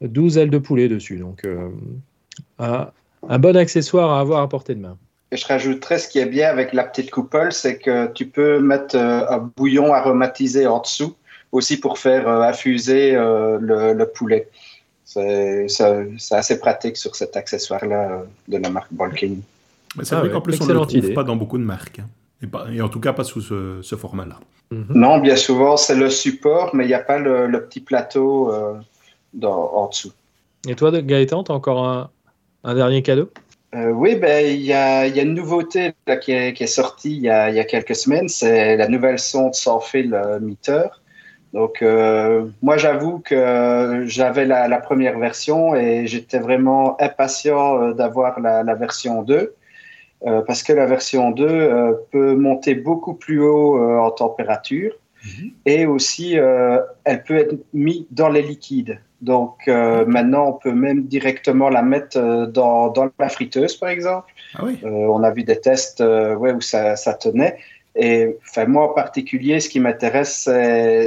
12 0.00 0.38
euh, 0.38 0.40
ailes 0.40 0.50
de 0.50 0.58
poulet 0.58 0.88
dessus. 0.88 1.16
Donc, 1.16 1.44
euh, 1.44 1.68
un, 2.58 3.38
bon 3.38 3.56
accessoire 3.56 4.10
à 4.10 4.20
avoir 4.20 4.42
à 4.42 4.48
portée 4.48 4.74
de 4.74 4.80
main. 4.80 4.96
Et 5.32 5.36
je 5.36 5.46
rajouterais 5.46 5.98
ce 5.98 6.08
qui 6.08 6.18
est 6.18 6.26
bien 6.26 6.48
avec 6.48 6.72
la 6.72 6.84
petite 6.84 7.10
coupole, 7.10 7.52
c'est 7.52 7.78
que 7.78 8.08
tu 8.12 8.26
peux 8.26 8.58
mettre 8.58 8.96
un 8.96 9.50
bouillon 9.56 9.92
aromatisé 9.92 10.66
en 10.66 10.80
dessous, 10.80 11.14
aussi 11.52 11.78
pour 11.78 11.98
faire 11.98 12.28
infuser 12.28 13.12
le, 13.12 14.04
poulet. 14.06 14.48
C'est 15.04 15.66
assez 16.32 16.58
pratique 16.58 16.96
sur 16.96 17.14
cet 17.14 17.36
accessoire-là 17.36 18.24
de 18.48 18.56
la 18.56 18.70
marque 18.70 18.92
Bolking. 19.94 20.08
C'est 20.08 20.14
vrai 20.14 20.28
ah 20.30 20.32
qu'en 20.32 20.40
plus, 20.40 20.60
on 20.60 20.66
ne 20.66 20.72
le 20.72 20.86
trouve 20.86 21.12
pas 21.14 21.24
dans 21.24 21.36
beaucoup 21.36 21.58
de 21.58 21.64
marques. 21.64 22.00
Hein. 22.00 22.08
Et, 22.72 22.80
en 22.80 22.88
tout 22.88 23.00
cas, 23.00 23.12
pas 23.12 23.24
sous 23.24 23.40
ce, 23.40 23.96
format-là. 23.96 24.36
Mhm. 24.70 24.86
Non, 24.94 25.18
bien 25.18 25.36
souvent, 25.36 25.76
c'est 25.76 25.96
le 25.96 26.10
support, 26.10 26.74
mais 26.74 26.84
il 26.84 26.88
n'y 26.88 26.94
a 26.94 27.00
pas 27.00 27.18
le, 27.18 27.66
petit 27.66 27.80
plateau 27.80 28.52
euh, 28.52 28.74
dans, 29.34 29.72
en 29.74 29.88
dessous. 29.88 30.12
Et 30.68 30.74
toi, 30.74 30.90
Gaëtan, 30.90 31.44
tu 31.44 31.52
as 31.52 31.54
encore 31.54 32.10
un, 32.64 32.74
dernier 32.74 33.02
cadeau? 33.02 33.30
Euh, 33.74 33.90
Oui, 33.90 34.16
ben, 34.16 34.46
il 34.46 34.62
y, 34.62 34.72
a, 34.72 35.06
y, 35.06 35.20
a, 35.20 35.22
une 35.22 35.34
nouveauté 35.34 35.92
qui, 36.22 36.32
est, 36.32 36.54
qui, 36.54 36.62
est, 36.64 36.66
sortie 36.66 37.16
il 37.16 37.22
y 37.22 37.30
a, 37.30 37.50
y 37.50 37.60
a 37.60 37.64
quelques 37.64 37.94
semaines. 37.94 38.28
C'est 38.28 38.76
la 38.76 38.88
nouvelle 38.88 39.18
sonde 39.18 39.54
sans 39.54 39.80
fil 39.80 40.14
euh, 40.14 40.40
Meter. 40.40 40.88
Donc, 41.52 41.84
moi, 42.62 42.76
j'avoue 42.76 43.18
que 43.18 44.04
j'avais 44.06 44.46
la, 44.46 44.78
première 44.78 45.18
version 45.18 45.74
et 45.74 46.06
j'étais 46.06 46.38
vraiment 46.38 46.96
impatient 47.02 47.90
d'avoir 47.90 48.38
la, 48.38 48.62
la, 48.62 48.74
version 48.76 49.24
2 49.24 49.52
parce 50.46 50.62
que 50.62 50.72
la 50.72 50.86
version 50.86 51.30
2 51.30 52.06
peut 52.10 52.34
monter 52.34 52.74
beaucoup 52.74 53.14
plus 53.14 53.40
haut 53.40 53.78
en 53.78 54.10
température 54.10 54.92
mhm. 55.24 55.50
et 55.64 55.86
aussi 55.86 56.34
elle 56.34 57.24
peut 57.24 57.36
être 57.36 57.54
mise 57.72 58.04
dans 58.10 58.28
les 58.28 58.42
liquides. 58.42 58.98
Donc 59.20 59.68
euh, 59.68 60.06
maintenant, 60.06 60.48
on 60.48 60.52
peut 60.54 60.72
même 60.72 61.04
directement 61.04 61.68
la 61.68 61.82
mettre 61.82 62.18
euh, 62.18 62.46
dans, 62.46 62.88
dans 62.88 63.10
la 63.18 63.28
friteuse, 63.28 63.76
par 63.76 63.90
exemple. 63.90 64.32
Ah 64.54 64.64
oui. 64.64 64.78
euh, 64.82 64.88
on 64.88 65.22
a 65.22 65.30
vu 65.30 65.44
des 65.44 65.60
tests 65.60 66.00
euh, 66.00 66.34
ouais, 66.36 66.52
où 66.52 66.60
ça, 66.60 66.96
ça, 66.96 67.14
tenait. 67.14 67.58
Et 67.96 68.36
moi 68.68 68.84
en 68.84 68.94
particulier, 68.94 69.60
ce 69.60 69.68
qui 69.68 69.80
m'intéresse, 69.80 70.48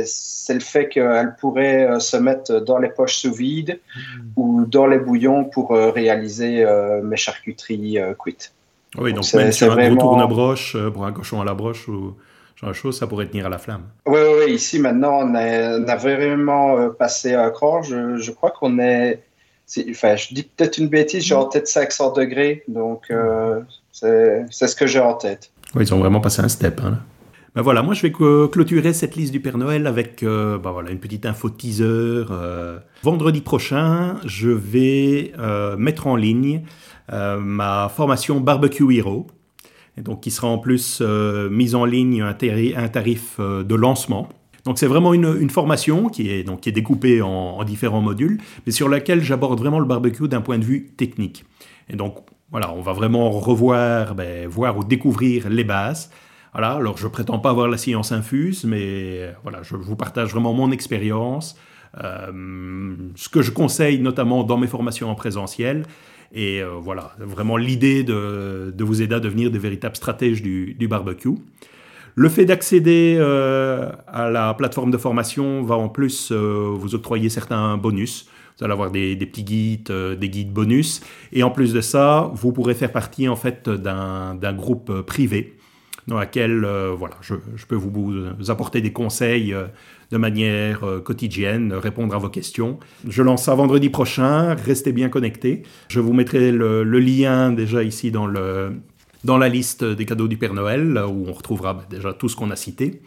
c'est 0.06 0.54
le 0.54 0.60
fait 0.60 0.90
qu'elle 0.90 1.36
pourrait 1.40 1.90
euh, 1.90 2.00
se 2.00 2.18
mettre 2.18 2.60
dans 2.60 2.78
les 2.78 2.90
poches 2.90 3.16
sous 3.16 3.34
vide 3.34 3.80
mmh. 3.80 4.22
ou 4.36 4.66
dans 4.66 4.86
les 4.86 5.00
bouillons 5.00 5.46
pour 5.46 5.72
réaliser 5.72 6.66
mes 7.04 7.18
charcuteries 7.18 7.98
cuites. 8.20 8.54
Oui, 8.98 9.14
donc, 9.14 9.24
donc 9.24 9.34
même 9.34 9.52
sur 9.52 9.72
un 9.72 9.76
vraiment... 9.76 9.96
gros 9.96 10.16
tourne-broche, 10.16 10.78
pour 10.94 11.06
un 11.06 11.12
cochon 11.12 11.42
à 11.42 11.46
la 11.46 11.54
broche 11.54 11.88
ou 11.88 12.16
genre 12.56 12.74
chose, 12.74 12.98
ça 12.98 13.08
pourrait 13.08 13.28
tenir 13.28 13.46
à 13.46 13.50
la 13.50 13.58
flamme. 13.58 13.84
Oui, 14.06 14.20
oui, 14.20 14.44
oui. 14.46 14.54
ici 14.54 14.80
maintenant, 14.80 15.20
on, 15.22 15.36
est, 15.36 15.80
on 15.80 15.88
a 15.88 15.96
vraiment 15.96 16.78
euh, 16.78 16.90
passé 16.90 17.34
un 17.34 17.50
cran. 17.50 17.82
Je, 17.82 18.18
je 18.18 18.32
crois 18.32 18.52
qu'on 18.52 18.80
est, 18.80 19.24
Enfin, 19.90 20.16
je 20.16 20.34
dis 20.34 20.44
peut-être 20.44 20.78
une 20.78 20.88
bêtise, 20.88 21.24
j'ai 21.24 21.36
en 21.36 21.46
tête 21.46 21.68
500 21.68 22.12
degrés, 22.14 22.64
donc 22.68 23.10
euh, 23.10 23.62
c'est 23.92 24.46
ce 24.52 24.76
que 24.76 24.86
j'ai 24.86 25.00
en 25.00 25.14
tête. 25.14 25.52
Oui, 25.74 25.84
ils 25.84 25.94
ont 25.94 26.00
vraiment 26.00 26.20
passé 26.20 26.42
un 26.42 26.50
step. 26.50 26.82
Hein. 26.84 27.00
Ben 27.56 27.62
voilà, 27.62 27.84
moi 27.84 27.94
je 27.94 28.02
vais 28.02 28.12
clôturer 28.12 28.94
cette 28.94 29.16
liste 29.16 29.32
du 29.32 29.40
Père 29.40 29.58
Noël 29.58 29.86
avec 29.86 30.24
euh, 30.24 30.58
ben 30.58 30.72
voilà, 30.72 30.92
une 30.92 31.00
petite 31.00 31.26
info 31.26 31.50
teaser. 31.50 31.84
Euh. 31.86 32.80
vendredi 33.04 33.42
prochain, 33.42 34.16
je 34.26 34.50
vais 34.50 35.34
mettre 35.78 36.08
en 36.08 36.16
ligne 36.16 36.64
ma 37.10 37.90
formation 37.90 38.40
Barbecue 38.40 38.92
Hero 38.96 39.28
et 39.98 40.02
donc 40.02 40.22
qui 40.22 40.32
sera 40.32 40.48
en 40.48 40.58
plus 40.58 41.00
euh, 41.02 41.50
mise 41.50 41.76
en 41.76 41.86
ligne 41.86 42.22
un, 42.22 42.34
tarif 42.34 43.38
euh, 43.40 43.64
de 43.64 43.76
lancement. 43.76 44.30
Donc 44.66 44.80
c'est 44.80 44.88
vraiment 44.88 45.14
une, 45.14 45.38
une, 45.40 45.50
formation 45.50 46.10
qui 46.10 46.30
est, 46.30 46.44
donc, 46.44 46.62
qui 46.62 46.70
est 46.70 46.74
découpée 46.74 47.22
en, 47.22 47.28
en 47.30 47.64
différents 47.64 48.02
modules, 48.02 48.40
mais 48.66 48.72
sur 48.72 48.88
laquelle 48.88 49.22
j'aborde 49.22 49.60
vraiment 49.60 49.80
le 49.80 49.86
barbecue 49.86 50.28
d'un 50.28 50.42
point 50.42 50.58
de 50.58 50.64
vue 50.64 50.94
technique. 50.96 51.44
Et 51.90 51.96
donc 51.96 52.18
voilà, 52.50 52.74
on 52.74 52.82
va 52.82 52.94
vraiment 52.94 53.30
revoir, 53.30 54.16
ben, 54.16 54.48
voir 54.48 54.78
ou 54.78 54.84
découvrir 54.84 55.50
les 55.50 55.64
bases. 55.64 56.10
Voilà, 56.54 56.74
alors 56.74 56.98
je 56.98 57.08
prétends 57.08 57.40
pas 57.40 57.50
avoir 57.50 57.68
la 57.68 57.78
science 57.78 58.12
infuse, 58.12 58.64
mais 58.64 59.34
voilà, 59.44 59.64
je 59.64 59.76
vous 59.76 59.96
partage 59.96 60.32
vraiment 60.32 60.54
mon 60.54 60.72
expérience, 60.72 61.58
euh, 62.04 62.96
ce 63.16 63.28
que 63.28 63.42
je 63.42 63.52
conseille 63.52 64.00
notamment 64.00 64.44
dans 64.44 64.58
mes 64.58 64.68
formations 64.68 65.10
en 65.10 65.16
présentiel, 65.16 65.86
et 66.34 66.62
euh, 66.62 66.72
voilà, 66.80 67.12
vraiment 67.20 67.58
l'idée 67.58 68.04
de, 68.04 68.74
vous 68.80 69.02
aider 69.02 69.16
à 69.16 69.20
devenir 69.20 69.52
des 69.52 69.60
véritables 69.60 69.96
stratèges 69.96 70.42
du, 70.42 70.88
barbecue. 70.90 71.36
Le 72.16 72.30
fait 72.30 72.46
d'accéder 72.46 73.18
euh, 73.20 73.92
à 74.08 74.30
la 74.30 74.54
plateforme 74.54 74.92
de 74.92 74.98
formation 74.98 75.64
va 75.64 75.76
en 75.76 75.90
plus 75.90 76.32
euh, 76.32 76.72
vous 76.76 76.96
octroyer 76.96 77.30
certains 77.30 77.78
bonus. 77.78 78.28
Vous 78.58 78.66
allez 78.66 78.74
avoir 78.74 78.92
des, 78.92 79.16
petits 79.16 79.44
guides, 79.44 79.92
des 79.92 80.30
guides 80.30 80.54
bonus. 80.54 81.02
Et 81.32 81.42
en 81.42 81.50
plus 81.50 81.74
de 81.74 81.82
ça, 81.82 82.32
vous 82.36 82.52
pourrez 82.52 82.76
faire 82.76 82.92
partie 82.92 83.28
en 83.28 83.36
fait 83.36 83.68
d'un 83.68 84.54
groupe 84.54 85.02
privé 85.02 85.56
dans 86.08 86.20
lequel 86.20 86.66
voilà, 86.98 87.16
je, 87.22 87.36
peux 87.68 87.76
vous, 87.76 88.14
apporter 88.50 88.82
des 88.82 88.92
conseils 88.92 89.56
de 90.14 90.20
manière 90.20 90.84
euh, 90.84 91.00
quotidienne, 91.00 91.74
répondre 91.74 92.14
à 92.14 92.20
vos 92.20 92.30
questions. 92.30 92.80
Je 93.10 93.24
lance 93.24 93.46
ça 93.46 93.56
vendredi 93.56 93.90
prochain, 93.90 94.54
restez 94.54 94.92
bien 94.92 95.10
connectés. 95.10 95.64
Je 95.90 96.00
vous 96.00 96.14
mettrai 96.14 96.52
le, 96.52 96.84
lien 96.84 97.52
déjà 97.52 97.82
ici 97.82 98.12
dans, 98.12 98.28
le, 98.28 98.74
dans 99.24 99.40
la 99.40 99.50
liste 99.50 99.84
des 99.84 100.06
cadeaux 100.06 100.28
du 100.28 100.38
Père 100.38 100.54
Noël, 100.54 101.04
où 101.10 101.26
on 101.28 101.34
retrouvera 101.34 101.74
bah, 101.74 101.86
déjà 101.90 102.14
tout 102.14 102.30
ce 102.30 102.36
qu'on 102.36 102.52
a 102.52 102.56
cité. 102.56 103.02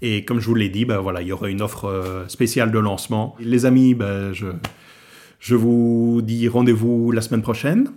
Et 0.00 0.24
comme 0.24 0.38
je 0.38 0.46
vous 0.46 0.54
l'ai 0.54 0.68
dit, 0.68 0.84
bah, 0.84 0.98
voilà, 0.98 1.22
il 1.22 1.28
y 1.28 1.32
aura 1.32 1.50
une 1.50 1.60
offre 1.60 1.86
euh, 1.86 2.28
spéciale 2.28 2.70
de 2.70 2.78
lancement. 2.78 3.34
Les 3.40 3.66
amis, 3.66 3.94
bah, 3.94 4.32
je, 4.32 4.46
je 5.40 5.56
vous 5.56 6.20
dis 6.22 6.46
rendez-vous 6.46 7.10
la 7.10 7.20
semaine 7.20 7.42
prochaine. 7.42 7.88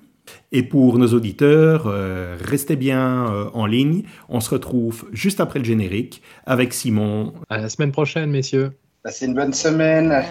Et 0.51 0.63
pour 0.63 0.97
nos 0.97 1.07
auditeurs, 1.07 1.83
euh, 1.87 2.37
restez 2.41 2.75
bien 2.75 3.31
euh, 3.31 3.49
en 3.53 3.65
ligne. 3.65 4.03
On 4.29 4.39
se 4.39 4.49
retrouve 4.49 5.05
juste 5.11 5.39
après 5.39 5.59
le 5.59 5.65
générique 5.65 6.21
avec 6.45 6.73
Simon. 6.73 7.33
À 7.49 7.57
la 7.57 7.69
semaine 7.69 7.91
prochaine, 7.91 8.29
messieurs. 8.29 8.71
Passez 9.03 9.25
une 9.25 9.33
bonne 9.33 9.53
semaine. 9.53 10.23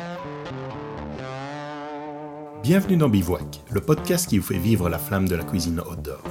Bienvenue 2.63 2.97
dans 2.97 3.09
Bivouac, 3.09 3.63
le 3.71 3.81
podcast 3.81 4.29
qui 4.29 4.39
vous 4.39 4.45
fait 4.45 4.59
vivre 4.59 4.89
la 4.89 4.99
flamme 4.99 5.29
de 5.29 5.37
la 5.37 5.45
cuisine 5.45 5.81
outdoor. 5.81 6.23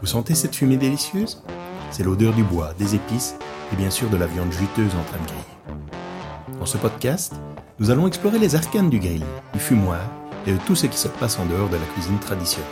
Vous 0.00 0.06
sentez 0.06 0.34
cette 0.34 0.56
fumée 0.56 0.78
délicieuse? 0.78 1.42
C'est 1.90 2.04
l'odeur 2.04 2.32
du 2.32 2.44
bois, 2.44 2.72
des 2.78 2.94
épices 2.94 3.34
et 3.72 3.76
bien 3.76 3.90
sûr 3.90 4.08
de 4.08 4.16
la 4.16 4.26
viande 4.26 4.52
juteuse 4.52 4.94
en 4.94 5.04
train 5.04 5.18
de 5.18 5.26
griller. 5.26 6.58
Dans 6.58 6.66
ce 6.66 6.78
podcast, 6.78 7.34
nous 7.78 7.90
allons 7.90 8.06
explorer 8.06 8.38
les 8.38 8.54
arcanes 8.54 8.90
du 8.90 8.98
grill, 8.98 9.24
du 9.52 9.58
fumoir 9.58 10.00
et 10.46 10.52
de 10.52 10.58
tout 10.66 10.74
ce 10.74 10.86
qui 10.86 10.96
se 10.96 11.08
passe 11.08 11.38
en 11.38 11.46
dehors 11.46 11.68
de 11.68 11.76
la 11.76 11.86
cuisine 11.94 12.18
traditionnelle. 12.18 12.70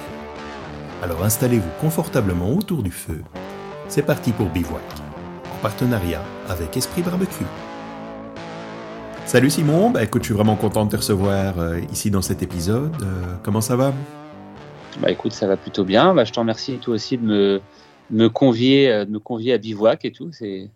Alors 1.02 1.24
installez-vous 1.24 1.70
confortablement 1.80 2.52
autour 2.52 2.82
du 2.82 2.90
feu. 2.90 3.22
C'est 3.88 4.02
parti 4.02 4.32
pour 4.32 4.46
Bivouac, 4.46 4.82
en 5.52 5.62
partenariat 5.62 6.22
avec 6.48 6.76
Esprit 6.76 7.02
Barbecue. 7.02 7.46
Salut 9.24 9.50
Simon, 9.50 9.90
bah 9.90 10.02
écoute, 10.02 10.22
je 10.22 10.28
suis 10.28 10.34
vraiment 10.34 10.56
content 10.56 10.86
de 10.86 10.90
te 10.90 10.96
recevoir 10.96 11.58
euh, 11.58 11.80
ici 11.92 12.10
dans 12.10 12.22
cet 12.22 12.42
épisode. 12.42 12.94
Euh, 13.02 13.34
comment 13.42 13.60
ça 13.60 13.76
va? 13.76 13.92
Bah 15.00 15.10
écoute, 15.10 15.32
ça 15.32 15.46
va 15.46 15.56
plutôt 15.56 15.84
bien. 15.84 16.14
Bah, 16.14 16.24
je 16.24 16.32
te 16.32 16.40
remercie 16.40 16.78
toi 16.78 16.94
aussi 16.94 17.18
de 17.18 17.24
me, 17.24 17.60
me 18.10 18.28
convier, 18.28 18.90
euh, 18.90 19.04
de 19.04 19.10
me 19.10 19.18
convier 19.18 19.52
à 19.52 19.58
Bivouac 19.58 20.04
et 20.04 20.12
tout. 20.12 20.32
C'est, 20.32 20.70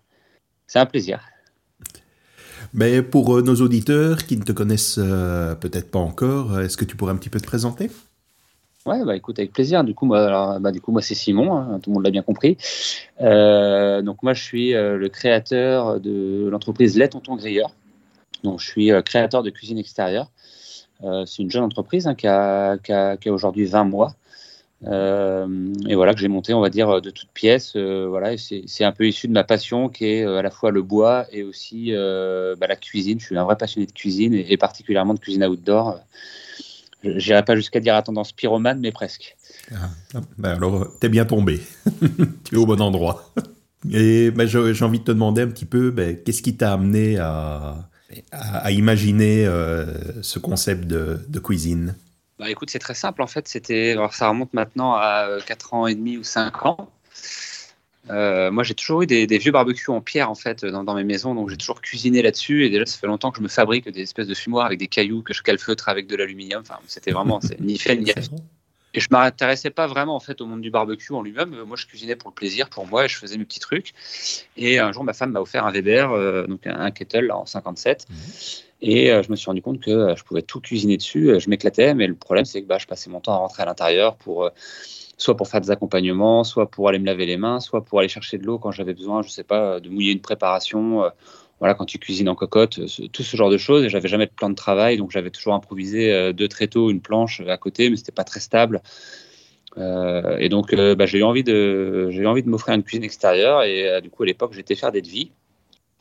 c'est 0.66 0.78
un 0.78 0.86
plaisir. 0.86 1.20
Mais 2.74 3.02
pour 3.02 3.42
nos 3.42 3.56
auditeurs 3.56 4.24
qui 4.26 4.36
ne 4.36 4.42
te 4.42 4.52
connaissent 4.52 4.98
peut-être 5.60 5.90
pas 5.90 5.98
encore, 5.98 6.60
est-ce 6.60 6.76
que 6.76 6.84
tu 6.84 6.96
pourrais 6.96 7.12
un 7.12 7.16
petit 7.16 7.30
peu 7.30 7.40
te 7.40 7.46
présenter? 7.46 7.90
Ouais, 8.84 9.04
bah 9.04 9.14
écoute, 9.14 9.38
avec 9.38 9.52
plaisir. 9.52 9.84
Du 9.84 9.94
coup, 9.94 10.06
moi, 10.06 10.58
bah, 10.58 10.72
du 10.72 10.80
coup, 10.80 10.90
moi, 10.90 11.02
c'est 11.02 11.14
Simon. 11.14 11.56
Hein, 11.56 11.78
tout 11.80 11.90
le 11.90 11.94
monde 11.94 12.04
l'a 12.04 12.10
bien 12.10 12.22
compris. 12.22 12.56
Euh, 13.20 14.02
donc, 14.02 14.22
moi, 14.24 14.34
je 14.34 14.42
suis 14.42 14.74
euh, 14.74 14.96
le 14.96 15.08
créateur 15.08 16.00
de 16.00 16.48
l'entreprise 16.50 16.96
Les 16.98 17.08
Tonton 17.08 17.36
Grilleur. 17.36 17.70
Donc, 18.42 18.58
je 18.60 18.66
suis 18.66 18.90
euh, 18.90 19.00
créateur 19.00 19.44
de 19.44 19.50
cuisine 19.50 19.78
extérieure. 19.78 20.30
c'est 21.26 21.42
une 21.42 21.50
jeune 21.50 21.62
entreprise 21.64 22.08
hein, 22.08 22.14
qui 22.14 22.26
a 22.26 22.76
aujourd'hui 23.26 23.66
20 23.66 23.84
mois. 23.84 24.14
Et 24.84 25.94
voilà 25.94 26.14
que 26.14 26.20
j'ai 26.20 26.28
monté, 26.28 26.54
on 26.54 26.60
va 26.60 26.70
dire, 26.70 27.00
de 27.00 27.10
toutes 27.10 27.30
pièces. 27.30 27.76
voilà, 27.76 28.36
c'est 28.36 28.84
un 28.84 28.92
peu 28.92 29.06
issu 29.06 29.28
de 29.28 29.32
ma 29.32 29.44
passion 29.44 29.88
qui 29.88 30.06
est 30.06 30.24
à 30.24 30.42
la 30.42 30.50
fois 30.50 30.70
le 30.70 30.82
bois 30.82 31.26
et 31.30 31.42
aussi 31.42 31.92
bah, 31.92 32.66
la 32.66 32.76
cuisine. 32.76 33.20
Je 33.20 33.26
suis 33.26 33.38
un 33.38 33.44
vrai 33.44 33.56
passionné 33.56 33.86
de 33.86 33.92
cuisine 33.92 34.34
et, 34.34 34.56
particulièrement 34.56 35.14
de 35.14 35.20
cuisine 35.20 35.44
outdoor. 35.44 36.00
J'irai 37.04 37.44
pas 37.44 37.56
jusqu'à 37.56 37.80
dire 37.80 37.94
à 37.94 38.02
tendance 38.02 38.32
pyromane, 38.32 38.80
mais 38.80 38.92
presque. 38.92 39.36
Ben 40.38 40.50
alors, 40.50 40.86
t'es 41.00 41.08
bien 41.08 41.24
tombé. 41.24 41.60
tu 42.44 42.54
es 42.54 42.58
au 42.58 42.66
bon 42.66 42.80
endroit. 42.80 43.32
Et 43.90 44.30
ben, 44.30 44.46
j'ai 44.46 44.84
envie 44.84 45.00
de 45.00 45.04
te 45.04 45.10
demander 45.10 45.42
un 45.42 45.48
petit 45.48 45.64
peu, 45.64 45.92
qu'est-ce 46.24 46.42
qui 46.42 46.56
t'a 46.56 46.72
amené 46.72 47.18
à, 47.18 47.88
imaginer 48.70 49.46
euh, 49.46 50.22
ce 50.22 50.38
concept 50.38 50.86
de 50.86 51.38
cuisine? 51.38 51.94
Bah, 52.42 52.50
Écoute, 52.50 52.70
c'est 52.70 52.78
très 52.78 52.94
simple 52.94 53.22
en 53.22 53.26
fait. 53.26 53.48
C'était, 53.48 53.92
alors 53.92 54.14
ça 54.14 54.28
remonte 54.28 54.52
maintenant 54.52 54.94
à 54.94 55.38
4 55.46 55.74
ans 55.74 55.86
et 55.86 55.94
demi 55.94 56.16
ou 56.16 56.24
5 56.24 56.66
ans. 56.66 56.90
Euh, 58.10 58.50
moi, 58.50 58.64
j'ai 58.64 58.74
toujours 58.74 59.02
eu 59.02 59.06
des, 59.06 59.26
vieux 59.38 59.52
barbecues 59.52 59.90
en 59.90 60.00
pierre 60.00 60.28
en 60.28 60.34
fait 60.34 60.64
dans, 60.64 60.94
mes 60.94 61.04
maisons, 61.04 61.34
donc 61.34 61.50
j'ai 61.50 61.56
toujours 61.56 61.80
cuisiné 61.80 62.22
là-dessus. 62.22 62.66
Et 62.66 62.70
déjà, 62.70 62.84
ça 62.86 62.98
fait 62.98 63.06
longtemps 63.06 63.30
que 63.30 63.38
je 63.38 63.42
me 63.42 63.48
fabrique 63.48 63.88
des 63.88 64.02
espèces 64.02 64.26
de 64.26 64.34
fumoirs 64.34 64.66
avec 64.66 64.78
des 64.78 64.88
cailloux 64.88 65.22
que 65.22 65.32
je 65.32 65.42
calfeutre 65.42 65.88
avec 65.88 66.06
de 66.06 66.16
l'aluminium. 66.16 66.62
Enfin, 66.62 66.78
c'était 66.86 67.12
vraiment 67.12 67.40
ni 67.60 67.78
fait 67.78 67.96
ni 67.96 68.12
Et 68.94 69.00
je 69.00 69.08
m'intéressais 69.10 69.70
pas 69.70 69.86
vraiment 69.86 70.14
en 70.14 70.20
fait 70.20 70.42
au 70.42 70.46
monde 70.46 70.60
du 70.60 70.70
barbecue 70.70 71.14
en 71.14 71.22
lui-même. 71.22 71.62
Moi, 71.66 71.78
je 71.78 71.86
cuisinais 71.86 72.14
pour 72.14 72.28
le 72.28 72.34
plaisir, 72.34 72.68
pour 72.68 72.86
moi, 72.86 73.06
et 73.06 73.08
je 73.08 73.16
faisais 73.16 73.38
mes 73.38 73.46
petits 73.46 73.60
trucs. 73.60 73.94
Et 74.58 74.78
un 74.80 74.92
jour, 74.92 75.02
ma 75.02 75.14
femme 75.14 75.30
m'a 75.30 75.40
offert 75.40 75.64
un 75.64 75.72
Weber, 75.72 76.12
euh, 76.12 76.46
donc 76.46 76.66
un, 76.66 76.90
kettle 76.90 77.32
en 77.32 77.46
57. 77.46 78.06
Mmh. 78.10 78.14
Et 78.82 79.10
euh, 79.10 79.22
je 79.22 79.30
me 79.30 79.36
suis 79.36 79.46
rendu 79.46 79.62
compte 79.62 79.80
que 79.80 80.14
je 80.16 80.22
pouvais 80.24 80.42
tout 80.42 80.60
cuisiner 80.60 80.98
dessus. 80.98 81.40
Je 81.40 81.48
m'éclatais, 81.48 81.94
mais 81.94 82.06
le 82.06 82.14
problème, 82.14 82.44
c'est 82.44 82.60
que 82.62 82.66
bah, 82.66 82.78
je 82.78 82.86
passais 82.86 83.08
mon 83.08 83.20
temps 83.20 83.32
à 83.32 83.36
rentrer 83.38 83.62
à 83.62 83.66
l'intérieur 83.66 84.16
pour 84.16 84.50
soit 85.22 85.36
pour 85.36 85.48
faire 85.48 85.60
des 85.60 85.70
accompagnements, 85.70 86.44
soit 86.44 86.70
pour 86.70 86.88
aller 86.88 86.98
me 86.98 87.06
laver 87.06 87.26
les 87.26 87.36
mains, 87.36 87.60
soit 87.60 87.84
pour 87.84 88.00
aller 88.00 88.08
chercher 88.08 88.38
de 88.38 88.44
l'eau 88.44 88.58
quand 88.58 88.72
j'avais 88.72 88.94
besoin, 88.94 89.22
je 89.22 89.28
sais 89.28 89.44
pas, 89.44 89.80
de 89.80 89.88
mouiller 89.88 90.12
une 90.12 90.20
préparation. 90.20 91.04
Euh, 91.04 91.10
voilà, 91.60 91.74
quand 91.74 91.84
tu 91.84 91.98
cuisines 91.98 92.28
en 92.28 92.34
cocotte, 92.34 92.80
tout 93.12 93.22
ce 93.22 93.36
genre 93.36 93.50
de 93.50 93.56
choses. 93.56 93.84
Et 93.84 93.88
j'avais 93.88 94.08
jamais 94.08 94.26
de 94.26 94.32
plan 94.32 94.50
de 94.50 94.54
travail, 94.54 94.96
donc 94.96 95.12
j'avais 95.12 95.30
toujours 95.30 95.54
improvisé 95.54 96.12
euh, 96.12 96.32
deux 96.32 96.48
tréteaux, 96.48 96.90
une 96.90 97.00
planche 97.00 97.40
à 97.40 97.56
côté, 97.56 97.88
mais 97.88 97.96
c'était 97.96 98.12
pas 98.12 98.24
très 98.24 98.40
stable. 98.40 98.82
Euh, 99.78 100.38
et 100.38 100.48
donc, 100.48 100.74
bah, 100.74 101.06
j'ai 101.06 101.18
eu 101.18 101.22
envie 101.22 101.44
de 101.44 102.10
m'offrir 102.46 102.74
une 102.74 102.82
cuisine 102.82 103.04
extérieure. 103.04 103.62
Et 103.62 104.00
du 104.02 104.10
coup, 104.10 104.24
à 104.24 104.26
l'époque, 104.26 104.52
j'étais 104.54 104.74
faire 104.74 104.90
des 104.90 105.02
devis. 105.02 105.30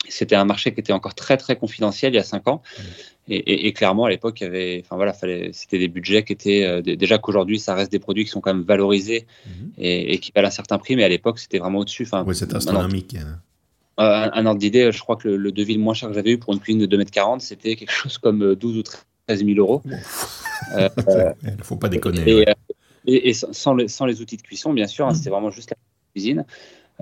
C'était 0.08 0.34
un 0.34 0.44
marché 0.44 0.74
qui 0.74 0.80
était 0.80 0.92
encore 0.92 1.14
très 1.14 1.36
très 1.36 1.56
confidentiel 1.56 2.12
il 2.12 2.16
y 2.16 2.20
a 2.20 2.24
cinq 2.24 2.48
ans. 2.48 2.62
Et, 3.28 3.72
clairement, 3.72 4.06
à 4.06 4.10
l'époque, 4.10 4.40
il 4.40 4.44
y 4.44 4.46
avait, 4.48 4.82
enfin 4.84 4.96
voilà, 4.96 5.12
c'était 5.12 5.78
des 5.78 5.86
budgets 5.86 6.24
qui 6.24 6.32
étaient 6.32 6.64
euh, 6.64 6.82
déjà 6.82 7.18
qu'aujourd'hui, 7.18 7.60
ça 7.60 7.74
reste 7.74 7.92
des 7.92 8.00
produits 8.00 8.24
qui 8.24 8.30
sont 8.30 8.40
quand 8.40 8.52
même 8.52 8.64
valorisés 8.64 9.26
mhm. 9.46 9.70
et, 9.78 10.18
qui 10.18 10.32
valent 10.34 10.48
un 10.48 10.50
certain 10.50 10.76
prix, 10.76 10.96
mais 10.96 11.04
à 11.04 11.08
l'époque, 11.08 11.38
c'était 11.38 11.58
vraiment 11.58 11.78
au-dessus. 11.78 12.02
Enfin, 12.02 12.24
oui, 12.26 12.34
c'est 12.34 12.52
astronomique. 12.52 13.14
Hein. 13.14 13.38
Euh, 14.00 14.28
un, 14.32 14.46
ordre 14.46 14.58
d'idée, 14.58 14.90
je 14.90 15.00
crois 15.00 15.16
que 15.16 15.28
le, 15.28 15.52
devis 15.52 15.74
le 15.74 15.80
moins 15.80 15.94
cher 15.94 16.08
que 16.08 16.14
j'avais 16.14 16.32
eu 16.32 16.38
pour 16.38 16.52
une 16.52 16.58
cuisine 16.58 16.84
de 16.84 16.96
2m40, 16.96 17.38
c'était 17.40 17.76
quelque 17.76 17.92
chose 17.92 18.18
comme 18.18 18.56
12 18.56 18.76
euh, 18.76 18.80
ou 18.80 18.82
13 19.28 19.44
000 19.44 19.58
euros. 19.58 19.82
Il 19.84 19.96
ne 20.76 21.62
faut 21.62 21.76
pas 21.76 21.88
déconner. 21.88 22.44
Et, 23.06 23.34
sans, 23.34 23.76
sans, 23.86 24.06
les 24.06 24.20
outils 24.20 24.36
de 24.36 24.42
cuisson, 24.42 24.72
bien 24.72 24.88
sûr, 24.88 25.06
hein, 25.06 25.10
mhm. 25.10 25.16
c'était 25.16 25.30
vraiment 25.30 25.50
juste 25.50 25.70
la 25.70 25.76
cuisine. 26.12 26.44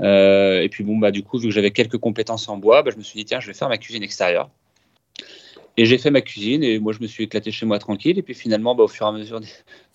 Et 0.02 0.68
puis 0.70 0.84
bon, 0.84 0.98
bah, 0.98 1.10
du 1.10 1.22
coup, 1.22 1.38
vu 1.38 1.48
que 1.48 1.54
j'avais 1.54 1.70
quelques 1.70 1.98
compétences 1.98 2.48
en 2.48 2.56
bois, 2.56 2.82
bah, 2.82 2.90
je 2.92 2.98
me 2.98 3.02
suis 3.02 3.18
dit, 3.18 3.24
tiens, 3.24 3.40
je 3.40 3.46
vais 3.46 3.54
faire 3.54 3.68
ma 3.68 3.78
cuisine 3.78 4.02
extérieure. 4.02 4.50
Et 5.76 5.86
j'ai 5.86 5.98
fait 5.98 6.10
ma 6.10 6.20
cuisine 6.20 6.62
et 6.62 6.78
moi 6.78 6.92
je 6.92 7.00
me 7.00 7.06
suis 7.06 7.24
éclaté 7.24 7.52
chez 7.52 7.64
moi 7.64 7.78
tranquille. 7.78 8.18
Et 8.18 8.22
puis 8.22 8.34
finalement, 8.34 8.74
bah, 8.74 8.84
au 8.84 8.88
fur 8.88 9.06
et 9.06 9.08
à 9.08 9.12
mesure 9.12 9.40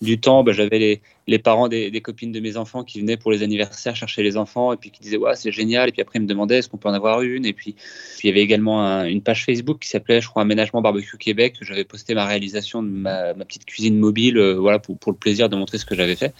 du 0.00 0.18
temps, 0.18 0.42
bah, 0.42 0.52
j'avais 0.52 1.00
les, 1.28 1.38
parents 1.38 1.68
des, 1.68 2.00
copines 2.00 2.32
de 2.32 2.40
mes 2.40 2.56
enfants 2.56 2.82
qui 2.82 3.00
venaient 3.00 3.16
pour 3.16 3.30
les 3.30 3.42
anniversaires 3.42 3.94
chercher 3.94 4.22
les 4.22 4.36
enfants 4.36 4.72
et 4.72 4.76
puis 4.76 4.90
qui 4.90 5.00
disaient 5.00 5.16
ouais 5.16 5.36
c'est 5.36 5.52
génial. 5.52 5.88
Et 5.88 5.92
puis 5.92 6.02
après 6.02 6.18
ils 6.18 6.22
me 6.22 6.26
demandaient 6.26 6.58
est-ce 6.58 6.68
qu'on 6.68 6.78
peut 6.78 6.88
en 6.88 6.94
avoir 6.94 7.22
une? 7.22 7.44
Et 7.46 7.52
puis, 7.52 7.76
il 8.22 8.26
y 8.26 8.30
avait 8.30 8.40
également 8.40 9.04
une 9.04 9.22
page 9.22 9.44
Facebook 9.44 9.78
qui 9.80 9.88
s'appelait 9.88 10.20
je 10.20 10.28
crois 10.28 10.42
Aménagement 10.42 10.82
Barbecue 10.82 11.18
Québec. 11.18 11.56
J'avais 11.60 11.84
posté 11.84 12.14
ma 12.14 12.24
réalisation 12.24 12.82
de 12.82 12.88
ma, 12.88 13.34
petite 13.34 13.64
cuisine 13.64 13.98
mobile 13.98 14.38
euh, 14.38 14.54
voilà 14.54 14.78
pour, 14.78 14.96
le 15.06 15.16
plaisir 15.16 15.48
de 15.48 15.56
montrer 15.56 15.78
ce 15.78 15.84
que 15.84 15.94
j'avais 15.94 16.16
fait. 16.16 16.34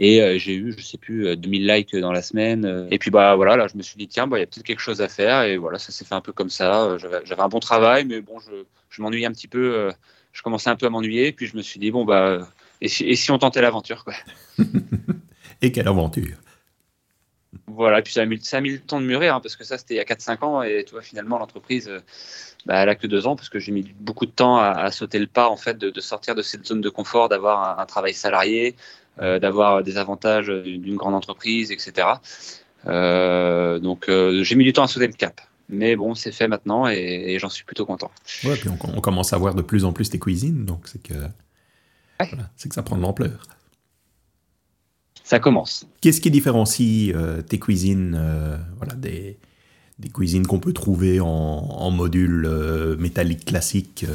Et 0.00 0.22
euh, 0.22 0.38
j'ai 0.38 0.54
eu, 0.54 0.74
je 0.76 0.82
sais 0.82 0.98
plus, 0.98 1.36
2000 1.36 1.68
euh, 1.70 1.74
likes 1.74 1.96
dans 1.96 2.12
la 2.12 2.22
semaine. 2.22 2.64
Euh. 2.64 2.86
Et 2.90 2.98
puis 2.98 3.10
bah 3.10 3.34
voilà, 3.34 3.56
là 3.56 3.66
je 3.66 3.76
me 3.76 3.82
suis 3.82 3.96
dit 3.96 4.06
tiens, 4.06 4.26
bah, 4.26 4.38
il 4.38 4.40
y 4.40 4.44
a 4.44 4.46
peut-être 4.46 4.66
quelque 4.66 4.80
chose 4.80 5.00
à 5.00 5.08
faire. 5.08 5.42
Et 5.42 5.56
voilà, 5.56 5.78
ça 5.78 5.90
s'est 5.90 6.04
fait 6.04 6.14
un 6.14 6.20
peu 6.20 6.32
comme 6.32 6.50
ça. 6.50 6.96
J'avais 6.98 7.42
un 7.42 7.48
bon 7.48 7.60
travail, 7.60 8.04
mais 8.04 8.20
bon, 8.20 8.38
je, 8.38 8.64
je 8.90 9.02
m'ennuyais 9.02 9.26
un 9.26 9.32
petit 9.32 9.48
peu. 9.48 9.90
je 10.32 10.42
commençais 10.42 10.70
un 10.70 10.76
peu 10.76 10.86
à 10.86 10.90
m'ennuyer. 10.90 11.32
Puis 11.32 11.46
je 11.46 11.56
me 11.56 11.62
suis 11.62 11.80
dit 11.80 11.90
bon 11.90 12.04
bah 12.04 12.48
et 12.80 12.88
si, 12.88 13.04
et 13.04 13.16
si 13.16 13.30
on 13.32 13.38
tentait 13.38 13.60
l'aventure 13.60 14.04
quoi. 14.04 14.14
et 15.62 15.72
quelle 15.72 15.88
aventure 15.88 16.36
voilà, 17.66 18.00
et 18.00 18.02
puis 18.02 18.12
ça 18.12 18.22
a 18.22 18.26
mis, 18.26 18.40
ça 18.40 18.58
a 18.58 18.60
mis 18.60 18.70
le 18.70 18.78
temps 18.78 19.00
de 19.00 19.06
mûrir, 19.06 19.34
hein, 19.34 19.40
parce 19.40 19.56
que 19.56 19.64
ça, 19.64 19.78
c'était 19.78 19.94
il 19.94 19.96
y 19.98 20.00
a 20.00 20.04
4-5 20.04 20.44
ans, 20.44 20.62
et 20.62 20.84
tu 20.84 20.92
vois, 20.92 21.02
finalement, 21.02 21.38
l'entreprise, 21.38 21.90
bah, 22.66 22.82
elle 22.82 22.88
a 22.88 22.94
que 22.94 23.06
2 23.06 23.26
ans, 23.26 23.36
parce 23.36 23.48
que 23.48 23.58
j'ai 23.58 23.72
mis 23.72 23.94
beaucoup 24.00 24.26
de 24.26 24.30
temps 24.30 24.58
à, 24.58 24.90
sauter 24.90 25.18
le 25.18 25.26
pas, 25.26 25.48
en 25.48 25.56
fait, 25.56 25.78
de, 25.78 26.00
sortir 26.00 26.34
de 26.34 26.42
cette 26.42 26.66
zone 26.66 26.80
de 26.80 26.88
confort, 26.88 27.28
d'avoir 27.28 27.78
un, 27.78 27.86
travail 27.86 28.14
salarié, 28.14 28.74
d'avoir 29.18 29.82
des 29.82 29.96
avantages 29.96 30.46
d'une 30.48 30.96
grande 30.96 31.14
entreprise, 31.14 31.72
etc. 31.72 32.06
Euh, 32.86 33.78
donc 33.78 34.08
euh, 34.08 34.42
j'ai 34.44 34.54
mis 34.54 34.64
du 34.64 34.72
temps 34.72 34.84
à 34.84 34.88
sauter 34.88 35.06
le 35.06 35.12
cap. 35.12 35.40
Mais 35.68 35.96
bon, 35.96 36.14
c'est 36.14 36.32
fait 36.32 36.48
maintenant 36.48 36.88
et, 36.88 37.36
j'en 37.38 37.50
suis 37.50 37.64
plutôt 37.64 37.84
content. 37.84 38.10
Ouais, 38.44 38.56
puis 38.56 38.70
on, 38.70 39.00
commence 39.00 39.34
à 39.34 39.38
voir 39.38 39.54
de 39.54 39.60
plus 39.60 39.84
en 39.84 39.92
plus 39.92 40.08
tes 40.08 40.18
cuisines, 40.18 40.64
donc 40.64 40.88
c'est 40.88 41.02
que, 41.02 41.12
c'est 42.56 42.70
que 42.70 42.74
ça 42.74 42.82
prend 42.82 42.96
de 42.96 43.02
l'ampleur. 43.02 43.42
Ça 45.24 45.40
commence. 45.40 45.86
Qu'est-ce 46.00 46.22
qui 46.22 46.30
différencie 46.30 47.14
tes 47.50 47.58
cuisines 47.58 48.18
voilà, 48.78 48.94
des, 48.94 49.36
des 49.98 50.08
cuisines 50.08 50.46
qu'on 50.46 50.58
peut 50.58 50.72
trouver 50.72 51.20
en, 51.20 51.26
en 51.26 51.90
module 51.90 52.48
métallique 52.98 53.44
classique 53.44 54.06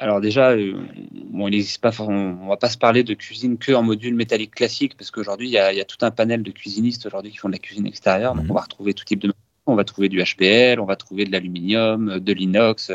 alors 0.00 0.22
déjà, 0.22 0.52
euh, 0.52 0.80
bon, 1.12 1.48
il 1.48 1.50
n'existe 1.50 1.82
pas, 1.82 1.92
on, 2.00 2.48
va 2.48 2.56
pas 2.56 2.70
se 2.70 2.78
parler 2.78 3.04
de 3.04 3.12
cuisine 3.12 3.58
que 3.58 3.72
en 3.72 3.82
module 3.82 4.14
métallique 4.14 4.54
classique, 4.54 4.96
parce 4.96 5.10
qu'aujourd'hui, 5.10 5.48
il 5.48 5.52
y, 5.52 5.58
a, 5.58 5.84
tout 5.84 5.98
un 6.00 6.10
panel 6.10 6.42
de 6.42 6.50
cuisinistes 6.50 7.04
aujourd'hui 7.04 7.30
qui 7.30 7.36
font 7.36 7.48
de 7.48 7.52
la 7.52 7.58
cuisine 7.58 7.86
extérieure. 7.86 8.34
Donc, 8.34 8.44
mhm. 8.44 8.50
on 8.50 8.54
va 8.54 8.62
retrouver 8.62 8.94
tout 8.94 9.04
type 9.04 9.20
de 9.20 9.30
on 9.66 9.74
va 9.74 9.84
trouver 9.84 10.08
du 10.08 10.20
HPL, 10.24 10.80
on 10.80 10.86
va 10.86 10.96
trouver 10.96 11.26
de 11.26 11.32
l'aluminium, 11.32 12.18
de 12.18 12.32
l'inox, 12.32 12.90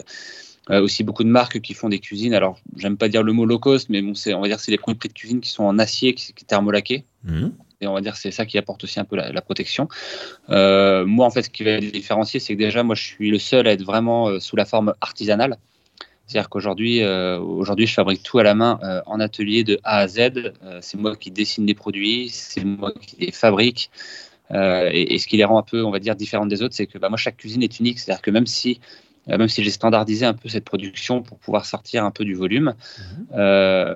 euh, 0.72 0.82
aussi 0.82 1.04
beaucoup 1.04 1.24
de 1.24 1.30
marques 1.30 1.62
qui 1.62 1.76
font 1.76 1.90
des 1.90 2.00
cuisines. 2.00 2.34
Alors, 2.34 2.58
j'aime 2.76 2.98
pas 2.98 3.08
dire 3.08 3.22
le 3.22 3.34
mot 3.34 3.46
low 3.46 3.60
cost, 3.60 3.88
mais 3.90 4.02
bon, 4.02 4.14
on 4.34 4.42
va 4.42 4.48
dire 4.48 4.60
c'est 4.60 4.72
les 4.72 4.80
prix 4.80 4.96
de 4.96 5.14
cuisine 5.14 5.42
qui 5.42 5.52
sont 5.52 5.64
en 5.64 5.78
acier, 5.78 6.16
qui, 6.16 6.34
qui 6.34 6.44
thermolaqués. 6.44 7.06
Mhm. 7.24 7.54
Et 7.82 7.88
on 7.88 7.94
va 7.94 8.02
dire 8.02 8.16
c'est 8.16 8.32
ça 8.32 8.48
qui 8.48 8.58
apporte 8.58 8.84
aussi 8.84 9.00
un 9.00 9.06
peu 9.06 9.16
la, 9.16 9.42
protection. 9.42 9.88
Euh, 10.50 11.06
moi, 11.06 11.28
en 11.28 11.30
fait, 11.30 11.44
ce 11.44 11.50
qui 11.52 11.64
va 11.64 11.80
différencier, 11.80 12.40
c'est 12.40 12.56
que 12.56 12.60
déjà, 12.60 12.82
moi, 12.82 12.96
je 12.96 13.04
suis 13.04 13.30
le 13.30 13.38
seul 13.38 13.68
à 13.68 13.74
être 13.74 13.84
vraiment 13.84 14.40
sous 14.40 14.56
la 14.56 14.66
forme 14.66 14.96
artisanale. 15.02 15.58
C'est-à-dire 16.28 16.50
qu'aujourd'hui, 16.50 17.04
euh, 17.04 17.40
aujourd'hui, 17.40 17.86
je 17.86 17.94
fabrique 17.94 18.24
tout 18.24 18.40
à 18.40 18.44
la 18.44 18.56
main 18.56 18.80
euh, 18.84 19.02
en 19.06 19.20
atelier 19.20 19.64
de 19.64 19.80
A 19.84 20.00
à 20.00 20.08
Z. 20.08 20.20
Euh, 20.20 20.80
c'est 20.82 20.98
moi 20.98 21.16
qui 21.16 21.30
dessine 21.30 21.66
les 21.68 21.76
produits, 21.76 22.30
c'est 22.30 22.64
moi 22.64 22.92
qui 23.00 23.18
les 23.18 23.32
fabrique. 23.32 23.92
Et, 24.52 25.18
ce 25.18 25.28
qui 25.28 25.38
les 25.38 25.44
rend 25.44 25.60
un 25.60 25.64
peu, 25.64 25.84
on 25.84 25.92
va 25.92 26.00
dire, 26.00 26.16
différentes 26.16 26.50
des 26.50 26.62
autres, 26.62 26.76
c'est 26.76 26.88
que 26.88 26.98
bah, 26.98 27.10
moi, 27.10 27.18
chaque 27.18 27.38
cuisine 27.38 27.64
est 27.64 27.80
unique. 27.80 28.00
C'est-à-dire 28.00 28.22
que 28.22 28.32
même 28.32 28.46
si, 28.46 28.80
même 29.28 29.48
si 29.48 29.64
j'ai 29.64 29.72
standardisé 29.72 30.26
un 30.26 30.36
peu 30.36 30.50
cette 30.50 30.66
production 30.66 31.24
pour 31.24 31.40
pouvoir 31.40 31.66
sortir 31.66 32.06
un 32.06 32.12
peu 32.12 32.26
du 32.26 32.36
volume, 32.36 32.76
mhm. 33.32 33.96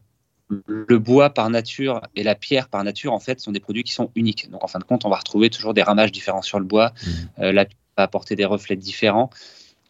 le 0.66 0.98
bois 0.98 1.30
par 1.30 1.52
nature 1.52 2.02
et 2.16 2.24
la 2.24 2.34
pierre 2.34 2.68
par 2.68 2.84
nature, 2.84 3.14
en 3.14 3.20
fait, 3.20 3.40
sont 3.40 3.52
des 3.52 3.60
produits 3.60 3.84
qui 3.84 3.92
sont 3.92 4.10
uniques. 4.16 4.50
Donc, 4.50 4.64
en 4.64 4.68
fin 4.68 4.80
de 4.80 4.84
compte, 4.86 5.06
on 5.06 5.10
va 5.10 5.18
retrouver 5.18 5.52
toujours 5.52 5.76
des 5.76 5.84
ramages 5.84 6.12
différents 6.12 6.42
sur 6.42 6.60
le 6.60 6.66
bois. 6.66 6.94
Mhm. 7.38 7.52
la 7.52 7.66
pierre 7.66 7.80
va 7.98 8.04
apporter 8.04 8.36
des 8.36 8.46
reflets 8.46 8.76
différents. 8.76 9.30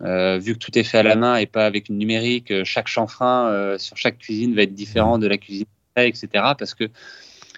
Euh, 0.02 0.38
vu 0.38 0.54
que 0.54 0.60
tout 0.60 0.78
est 0.78 0.84
fait 0.84 0.98
à 0.98 1.04
la 1.04 1.16
main 1.16 1.36
et 1.36 1.46
pas 1.46 1.66
avec 1.66 1.90
une 1.90 1.98
numérique, 1.98 2.52
euh, 2.52 2.64
chaque 2.64 2.88
chanfrein 2.88 3.50
euh, 3.50 3.78
sur 3.78 3.98
chaque 3.98 4.18
cuisine 4.18 4.56
va 4.56 4.62
être 4.62 4.74
différent 4.74 5.18
de 5.18 5.28
la 5.28 5.38
cuisine, 5.38 5.66
etc. 5.98 6.28
Parce 6.58 6.74
que, 6.74 6.90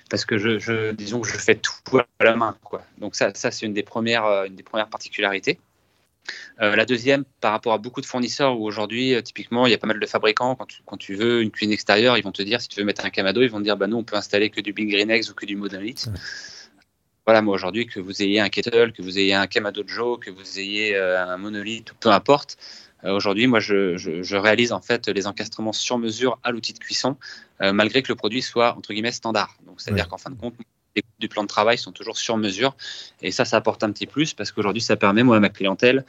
parce 0.09 0.25
que 0.25 0.37
je, 0.37 0.91
disons 0.91 1.21
que 1.21 1.27
je 1.27 1.37
fais 1.37 1.55
tout 1.55 1.99
à 2.19 2.23
la 2.23 2.35
main. 2.35 2.57
Quoi. 2.63 2.83
Donc 2.97 3.15
ça, 3.15 3.31
ça 3.35 3.51
c'est 3.51 3.65
une, 3.65 3.73
des 3.73 3.83
premières, 3.83 4.25
une 4.45 4.55
des 4.55 4.63
premières 4.63 4.89
particularités. 4.89 5.59
la 6.59 6.85
deuxième, 6.85 7.25
par 7.41 7.51
rapport 7.51 7.73
à 7.73 7.77
beaucoup 7.77 8.01
de 8.01 8.07
fournisseurs 8.07 8.59
où 8.59 8.65
aujourd'hui, 8.65 9.21
typiquement, 9.23 9.67
il 9.67 9.71
y 9.71 9.75
a 9.75 9.77
pas 9.77 9.87
mal 9.87 9.99
de 9.99 10.05
fabricants, 10.05 10.55
quand 10.55 10.65
tu, 10.65 10.81
quand 10.85 10.97
tu, 10.97 11.13
veux 11.13 11.43
une 11.43 11.51
cuisine 11.51 11.73
extérieure, 11.73 12.17
ils 12.17 12.23
vont 12.23 12.31
te 12.31 12.41
dire, 12.41 12.59
si 12.59 12.67
tu 12.67 12.79
veux 12.79 12.85
mettre 12.85 13.05
un 13.05 13.11
camado, 13.11 13.41
ils 13.41 13.49
vont 13.49 13.59
te 13.59 13.63
dire, 13.63 13.77
bah 13.77 13.87
nous, 13.87 13.97
on 13.97 14.03
peut 14.03 14.15
installer 14.15 14.49
que 14.49 14.61
du 14.61 14.73
Big 14.73 14.89
Green 14.89 15.11
Eggs 15.11 15.29
ou 15.29 15.33
que 15.33 15.45
du 15.45 15.55
Monolith 15.55 16.09
voilà, 17.25 17.41
moi 17.41 17.53
aujourd'hui, 17.53 17.85
que 17.85 17.99
vous 17.99 18.21
ayez 18.23 18.39
un 18.39 18.49
kettle, 18.49 18.93
que 18.93 19.01
vous 19.01 19.19
ayez 19.19 19.33
un 19.33 19.45
Kamado 19.45 19.83
Joe, 19.85 20.19
que 20.19 20.31
vous 20.31 20.59
ayez 20.59 20.95
euh, 20.95 21.23
un 21.23 21.37
monolithe, 21.37 21.93
peu 21.99 22.09
importe. 22.09 22.57
Euh, 23.03 23.15
aujourd'hui, 23.15 23.47
moi, 23.47 23.59
je, 23.59 24.35
réalise 24.35 24.71
en 24.71 24.81
fait 24.81 25.07
les 25.07 25.27
encastrements 25.27 25.73
sur 25.73 25.97
mesure 25.97 26.39
à 26.43 26.51
l'outil 26.51 26.73
de 26.73 26.79
cuisson, 26.79 27.17
euh, 27.61 27.73
malgré 27.73 28.01
que 28.01 28.09
le 28.11 28.15
produit 28.15 28.41
soit 28.41 28.75
entre 28.75 28.93
guillemets 28.93 29.11
standard. 29.11 29.55
Donc, 29.67 29.81
c'est-à-dire 29.81 30.07
qu'en 30.07 30.17
fin 30.17 30.31
de 30.31 30.35
compte, 30.35 30.55
les 30.95 31.03
du 31.19 31.29
plan 31.29 31.43
de 31.43 31.47
travail 31.47 31.77
sont 31.77 31.91
toujours 31.91 32.17
sur 32.17 32.37
mesure, 32.37 32.75
et 33.21 33.31
ça, 33.31 33.45
ça 33.45 33.57
apporte 33.57 33.83
un 33.83 33.91
petit 33.91 34.07
plus 34.07 34.33
parce 34.33 34.51
qu'aujourd'hui, 34.51 34.81
ça 34.81 34.97
permet 34.97 35.23
moi 35.23 35.37
à 35.37 35.39
ma 35.39 35.49
clientèle 35.49 36.03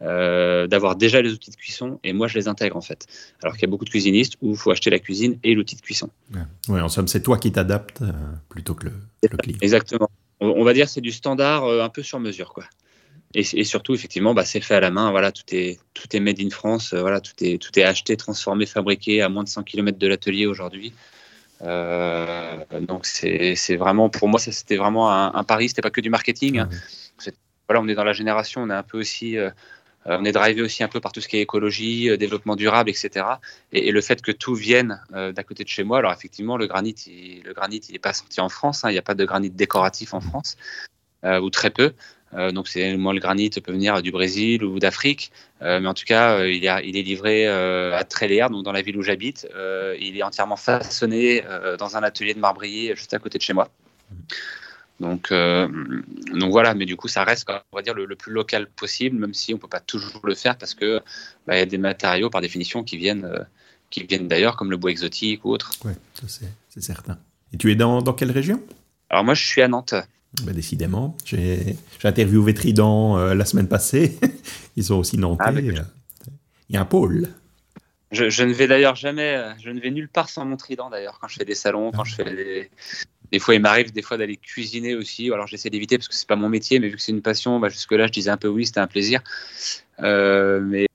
d'avoir 0.00 0.94
déjà 0.96 1.22
les 1.22 1.32
outils 1.32 1.50
de 1.50 1.56
cuisson 1.56 1.98
et 2.04 2.12
moi 2.12 2.28
je 2.28 2.36
les 2.36 2.48
intègre 2.48 2.76
en 2.76 2.82
fait. 2.82 3.06
Alors 3.42 3.54
qu'il 3.54 3.62
y 3.62 3.64
a 3.64 3.70
beaucoup 3.70 3.86
de 3.86 3.90
cuisinistes 3.90 4.34
où 4.42 4.50
il 4.50 4.56
faut 4.58 4.70
acheter 4.70 4.90
la 4.90 4.98
cuisine 4.98 5.38
et 5.42 5.54
l'outil 5.54 5.74
de 5.74 5.80
cuisson. 5.80 6.10
Oui, 6.68 6.80
en 6.82 6.90
somme, 6.90 7.08
c'est 7.08 7.22
toi 7.22 7.38
qui 7.38 7.50
t'adaptes 7.50 8.02
plutôt 8.50 8.74
que 8.74 8.86
le, 8.86 8.92
le 9.22 9.36
client. 9.38 9.58
Exactement 9.62 10.10
on, 10.40 10.64
va 10.64 10.72
dire 10.72 10.88
c'est 10.88 11.00
du 11.00 11.12
standard 11.12 11.64
euh, 11.64 11.82
un 11.82 11.88
peu 11.88 12.02
sur 12.02 12.20
mesure 12.20 12.52
quoi. 12.52 12.64
Et, 13.34 13.64
surtout 13.64 13.94
effectivement 13.94 14.34
bah, 14.34 14.44
c'est 14.44 14.60
fait 14.60 14.76
à 14.76 14.80
la 14.80 14.90
main 14.90 15.10
voilà 15.10 15.30
tout 15.30 15.42
est 15.50 15.78
tout 15.92 16.14
est 16.16 16.20
made 16.20 16.40
in 16.40 16.48
France 16.48 16.94
euh, 16.94 17.00
voilà 17.00 17.20
tout 17.20 17.34
est 17.40 17.60
tout 17.60 17.78
est 17.78 17.82
acheté 17.82 18.16
transformé 18.16 18.64
fabriqué 18.64 19.20
à 19.20 19.28
moins 19.28 19.44
de 19.44 19.48
100 19.48 19.64
km 19.64 19.98
de 19.98 20.06
l'atelier 20.06 20.46
aujourd'hui. 20.46 20.92
Euh, 21.62 22.58
donc 22.82 23.06
c'est 23.06 23.76
vraiment 23.76 24.10
pour 24.10 24.28
moi 24.28 24.38
c'était 24.38 24.76
vraiment 24.76 25.10
un, 25.10 25.34
un 25.34 25.44
pari 25.44 25.68
c'était 25.68 25.82
pas 25.82 25.90
que 25.90 26.00
du 26.00 26.10
marketing. 26.10 26.58
Hein. 26.60 26.68
Voilà 27.68 27.82
on 27.82 27.88
est 27.88 27.94
dans 27.94 28.04
la 28.04 28.12
génération 28.12 28.62
on 28.62 28.70
est 28.70 28.74
un 28.74 28.82
peu 28.82 28.98
aussi 28.98 29.36
on 30.08 30.24
est 30.24 30.32
drivé 30.32 30.62
aussi 30.62 30.82
un 30.82 30.88
peu 30.88 31.00
par 31.00 31.12
tout 31.12 31.20
ce 31.20 31.28
qui 31.28 31.36
est 31.36 31.42
écologie, 31.42 32.16
développement 32.18 32.56
durable, 32.56 32.90
etc. 32.90 33.26
Et, 33.72 33.90
le 33.90 34.00
fait 34.00 34.22
que 34.22 34.32
tout 34.32 34.54
vienne 34.54 35.00
d'à 35.10 35.42
côté 35.42 35.64
de 35.64 35.68
chez 35.68 35.84
moi, 35.84 35.98
alors 35.98 36.12
effectivement, 36.12 36.56
le 36.56 36.66
granit, 36.66 36.94
il, 37.06 37.42
le 37.42 37.52
granit, 37.52 37.80
il 37.88 37.92
n'est 37.92 37.98
pas 37.98 38.12
sorti 38.12 38.40
en 38.40 38.48
France, 38.48 38.84
hein, 38.84 38.90
il 38.90 38.92
n'y 38.92 38.98
a 38.98 39.02
pas 39.02 39.14
de 39.14 39.24
granit 39.24 39.50
décoratif 39.50 40.14
en 40.14 40.20
France, 40.20 40.56
ou 41.24 41.50
très 41.50 41.70
peu. 41.70 41.92
donc, 42.52 42.68
c'est 42.68 42.96
moi 42.96 43.14
le 43.14 43.20
granit 43.20 43.50
peut 43.50 43.72
venir 43.72 44.02
du 44.02 44.12
Brésil 44.12 44.64
ou 44.64 44.78
d'Afrique, 44.78 45.32
mais 45.60 45.86
en 45.86 45.94
tout 45.94 46.04
cas, 46.04 46.44
il, 46.44 46.64
il, 46.84 46.96
est 46.96 47.02
livré 47.02 47.46
à 47.46 48.04
Tréléer, 48.04 48.46
donc 48.50 48.64
dans 48.64 48.72
la 48.72 48.82
ville 48.82 48.96
où 48.96 49.02
j'habite. 49.02 49.48
il 49.98 50.16
est 50.16 50.22
entièrement 50.22 50.56
façonné 50.56 51.42
dans 51.78 51.96
un 51.96 52.02
atelier 52.02 52.34
de 52.34 52.40
marbrier 52.40 52.94
juste 52.94 53.14
à 53.14 53.18
côté 53.18 53.38
de 53.38 53.42
chez 53.42 53.54
moi. 53.54 53.68
Donc, 55.00 55.30
euh, 55.30 55.68
donc 56.32 56.50
voilà, 56.50 56.74
mais 56.74 56.86
du 56.86 56.96
coup, 56.96 57.08
ça 57.08 57.24
reste, 57.24 57.48
on 57.72 57.76
va 57.76 57.82
dire, 57.82 57.94
le, 57.94 58.06
plus 58.16 58.32
local 58.32 58.68
possible, 58.68 59.18
même 59.18 59.34
si 59.34 59.52
on 59.52 59.56
ne 59.56 59.60
peut 59.60 59.68
pas 59.68 59.80
toujours 59.80 60.20
le 60.24 60.34
faire 60.34 60.56
parce 60.56 60.74
que 60.74 61.02
bah, 61.46 61.56
y 61.56 61.60
a 61.60 61.66
des 61.66 61.78
matériaux 61.78 62.30
par 62.30 62.40
définition 62.40 62.82
qui 62.82 62.96
viennent, 62.96 63.24
euh, 63.24 63.42
qui 63.90 64.04
viennent 64.04 64.28
d'ailleurs, 64.28 64.56
comme 64.56 64.70
le 64.70 64.76
bois 64.76 64.90
exotique 64.90 65.44
ou 65.44 65.50
autre. 65.50 65.72
Oui, 65.84 65.92
c'est 66.26 66.82
certain. 66.82 67.18
Et 67.52 67.58
tu 67.58 67.70
es 67.70 67.76
dans, 67.76 68.00
dans 68.00 68.14
quelle 68.14 68.30
région? 68.30 68.62
Alors 69.10 69.24
moi, 69.24 69.34
je 69.34 69.46
suis 69.46 69.60
à 69.60 69.68
Nantes. 69.68 69.94
Bah, 70.42 70.52
décidément, 70.52 71.16
j'ai 71.24 71.76
interviewé 72.02 72.54
Trident 72.54 73.18
euh, 73.18 73.34
la 73.34 73.44
semaine 73.44 73.68
passée. 73.68 74.18
Ils 74.76 74.84
sont 74.84 74.96
aussi 74.96 75.16
nantais. 75.16 75.44
Ah, 75.46 75.52
il 76.68 76.74
y 76.74 76.76
a 76.76 76.80
un 76.80 76.84
pôle. 76.84 77.28
Je, 78.12 78.42
ne 78.42 78.52
vais 78.52 78.66
d'ailleurs 78.66 78.94
jamais, 78.94 79.42
je 79.58 79.70
ne 79.70 79.80
vais 79.80 79.90
nulle 79.90 80.08
part 80.08 80.28
sans 80.28 80.44
mon 80.44 80.56
trident 80.56 80.90
d'ailleurs, 80.90 81.18
quand 81.20 81.28
je 81.28 81.36
fais 81.36 81.44
des 81.44 81.54
salons, 81.54 81.90
quand 81.90 82.04
je 82.04 82.14
fais 82.14 82.24
des, 82.24 82.70
des 83.32 83.38
fois, 83.38 83.54
il 83.54 83.60
m'arrive 83.60 83.92
des 83.92 84.02
fois 84.02 84.16
d'aller 84.16 84.36
cuisiner 84.36 84.94
aussi. 84.94 85.30
Alors, 85.32 85.46
j'essaie 85.46 85.70
d'éviter 85.70 85.98
parce 85.98 86.08
que 86.08 86.14
c'est 86.14 86.28
pas 86.28 86.36
mon 86.36 86.48
métier, 86.48 86.78
mais 86.78 86.88
vu 86.88 86.96
que 86.96 87.02
c'est 87.02 87.12
une 87.12 87.22
passion, 87.22 87.58
bah, 87.60 87.68
jusque-là, 87.68 88.06
je 88.06 88.12
disais 88.12 88.30
un 88.30 88.36
peu 88.36 88.48
oui, 88.48 88.66
c'était 88.66 88.80
un 88.80 88.86
plaisir. 88.86 89.22
Euh, 90.00 90.60
mais 90.60 90.86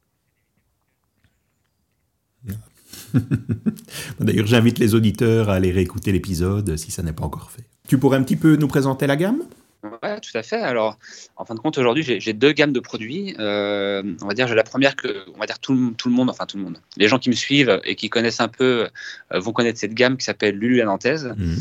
D'ailleurs, 4.19 4.47
j'invite 4.47 4.79
les 4.79 4.95
auditeurs 4.95 5.49
à 5.49 5.55
aller 5.55 5.71
réécouter 5.71 6.11
l'épisode 6.11 6.77
si 6.77 6.91
ça 6.91 7.03
n'est 7.03 7.13
pas 7.13 7.23
encore 7.23 7.51
fait. 7.51 7.63
Tu 7.87 7.97
pourrais 7.97 8.17
un 8.17 8.23
petit 8.23 8.35
peu 8.35 8.55
nous 8.55 8.67
présenter 8.67 9.07
la 9.07 9.15
gamme? 9.15 9.43
Ouais, 9.83 10.19
tout 10.19 10.37
à 10.37 10.43
fait. 10.43 10.61
Alors, 10.61 10.99
en 11.35 11.45
fin 11.45 11.55
de 11.55 11.59
compte, 11.59 11.77
aujourd'hui, 11.77 12.03
j'ai 12.03 12.33
deux 12.33 12.51
gammes 12.51 12.71
de 12.71 12.79
produits. 12.79 13.35
Euh, 13.39 14.03
on 14.21 14.27
va 14.27 14.33
dire, 14.33 14.47
j'ai 14.47 14.55
la 14.55 14.63
première 14.63 14.95
que, 14.95 15.25
on 15.33 15.39
va 15.39 15.47
dire, 15.47 15.57
tout, 15.59 15.73
le 15.73 16.11
monde, 16.11 16.29
enfin 16.29 16.45
tout 16.45 16.57
le 16.57 16.63
monde, 16.63 16.77
les 16.97 17.07
gens 17.07 17.17
qui 17.17 17.29
me 17.29 17.35
suivent 17.35 17.81
et 17.83 17.95
qui 17.95 18.09
connaissent 18.09 18.41
un 18.41 18.47
peu 18.47 18.87
euh, 19.33 19.39
vont 19.39 19.53
connaître 19.53 19.79
cette 19.79 19.95
gamme 19.95 20.17
qui 20.17 20.25
s'appelle 20.25 20.55
Lulu 20.55 20.77
la 20.77 20.85
Nantaise. 20.85 21.33
Mhm. 21.35 21.57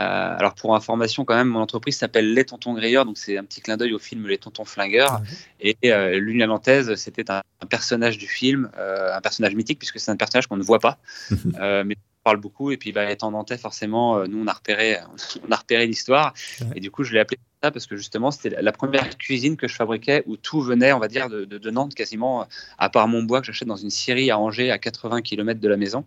Euh, 0.00 0.36
alors 0.38 0.54
pour 0.54 0.74
information 0.74 1.24
quand 1.24 1.34
même, 1.34 1.48
mon 1.48 1.60
entreprise 1.60 1.96
s'appelle 1.96 2.32
Les 2.32 2.44
Tontons 2.44 2.72
Grilleurs, 2.74 3.04
donc 3.04 3.18
c'est 3.18 3.36
un 3.36 3.44
petit 3.44 3.60
clin 3.60 3.76
d'œil 3.76 3.92
au 3.92 3.98
film 3.98 4.26
Les 4.26 4.38
Tontons 4.38 4.64
Flingueurs. 4.64 5.20
Ah 5.20 5.22
et 5.60 5.76
euh, 5.86 6.18
Lune 6.18 6.38
la 6.38 6.46
Nantaise, 6.46 6.94
c'était 6.96 7.30
un, 7.30 7.42
personnage 7.68 8.18
du 8.18 8.26
film, 8.26 8.70
euh, 8.78 9.14
un 9.14 9.20
personnage 9.20 9.54
mythique 9.54 9.78
puisque 9.78 10.00
c'est 10.00 10.10
un 10.10 10.16
personnage 10.16 10.46
qu'on 10.46 10.56
ne 10.56 10.62
voit 10.62 10.80
pas, 10.80 10.98
mais 11.30 11.94
on 11.94 12.11
parle 12.22 12.38
beaucoup. 12.38 12.70
Et 12.70 12.76
puis 12.76 12.92
bah, 12.92 13.10
étant 13.10 13.30
nantais, 13.30 13.58
forcément, 13.58 14.26
nous 14.26 14.42
on 14.42 14.46
a 14.46 14.52
repéré, 14.52 14.98
on 15.46 15.52
a 15.52 15.56
repéré 15.56 15.86
l'histoire. 15.86 16.34
Et 16.74 16.80
du 16.80 16.90
coup, 16.90 17.04
je 17.04 17.12
l'ai 17.12 17.20
appelé 17.20 17.38
parce 17.70 17.86
que 17.86 17.96
justement, 17.96 18.30
c'était 18.30 18.60
la 18.60 18.72
première 18.72 19.16
cuisine 19.16 19.56
que 19.56 19.68
je 19.68 19.74
fabriquais 19.74 20.22
où 20.26 20.36
tout 20.36 20.60
venait, 20.60 20.92
on 20.92 20.98
va 20.98 21.08
dire, 21.08 21.28
de, 21.28 21.70
Nantes 21.70 21.94
quasiment, 21.94 22.46
à 22.78 22.90
part 22.90 23.08
mon 23.08 23.22
bois 23.22 23.40
que 23.40 23.46
j'achète 23.46 23.68
dans 23.68 23.76
une 23.76 23.90
scierie 23.90 24.30
à 24.30 24.38
Angers, 24.38 24.70
à 24.70 24.78
80 24.78 25.22
km 25.22 25.60
de 25.60 25.68
la 25.68 25.76
maison. 25.76 26.04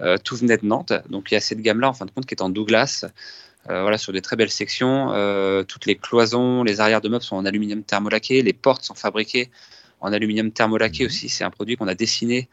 Euh, 0.00 0.18
tout 0.22 0.36
venait 0.36 0.58
de 0.58 0.66
Nantes. 0.66 0.92
Donc 1.08 1.30
il 1.30 1.34
y 1.34 1.36
a 1.36 1.40
cette 1.40 1.60
gamme-là, 1.60 1.88
en 1.88 1.92
fin 1.94 2.04
de 2.04 2.10
compte, 2.10 2.26
qui 2.26 2.34
est 2.34 2.42
en 2.42 2.50
Douglas. 2.50 3.06
Euh, 3.70 3.82
voilà, 3.82 3.96
sur 3.96 4.12
des 4.12 4.20
très 4.20 4.36
belles 4.36 4.50
sections. 4.50 5.12
Euh, 5.12 5.62
toutes 5.62 5.86
les 5.86 5.96
cloisons, 5.96 6.64
les 6.64 6.80
arrières 6.80 7.00
de 7.00 7.08
meubles 7.08 7.22
sont 7.22 7.36
en 7.36 7.44
aluminium 7.44 7.82
thermolaqué. 7.82 8.42
Les 8.42 8.52
portes 8.52 8.84
sont 8.84 8.94
fabriquées 8.94 9.50
en 10.02 10.12
aluminium 10.12 10.52
thermolaqué 10.52 11.04
mmh. 11.04 11.06
aussi. 11.06 11.28
C'est 11.28 11.44
un 11.44 11.50
produit 11.50 11.76
qu'on 11.76 11.88
a 11.88 11.94
dessiné, 11.94 12.48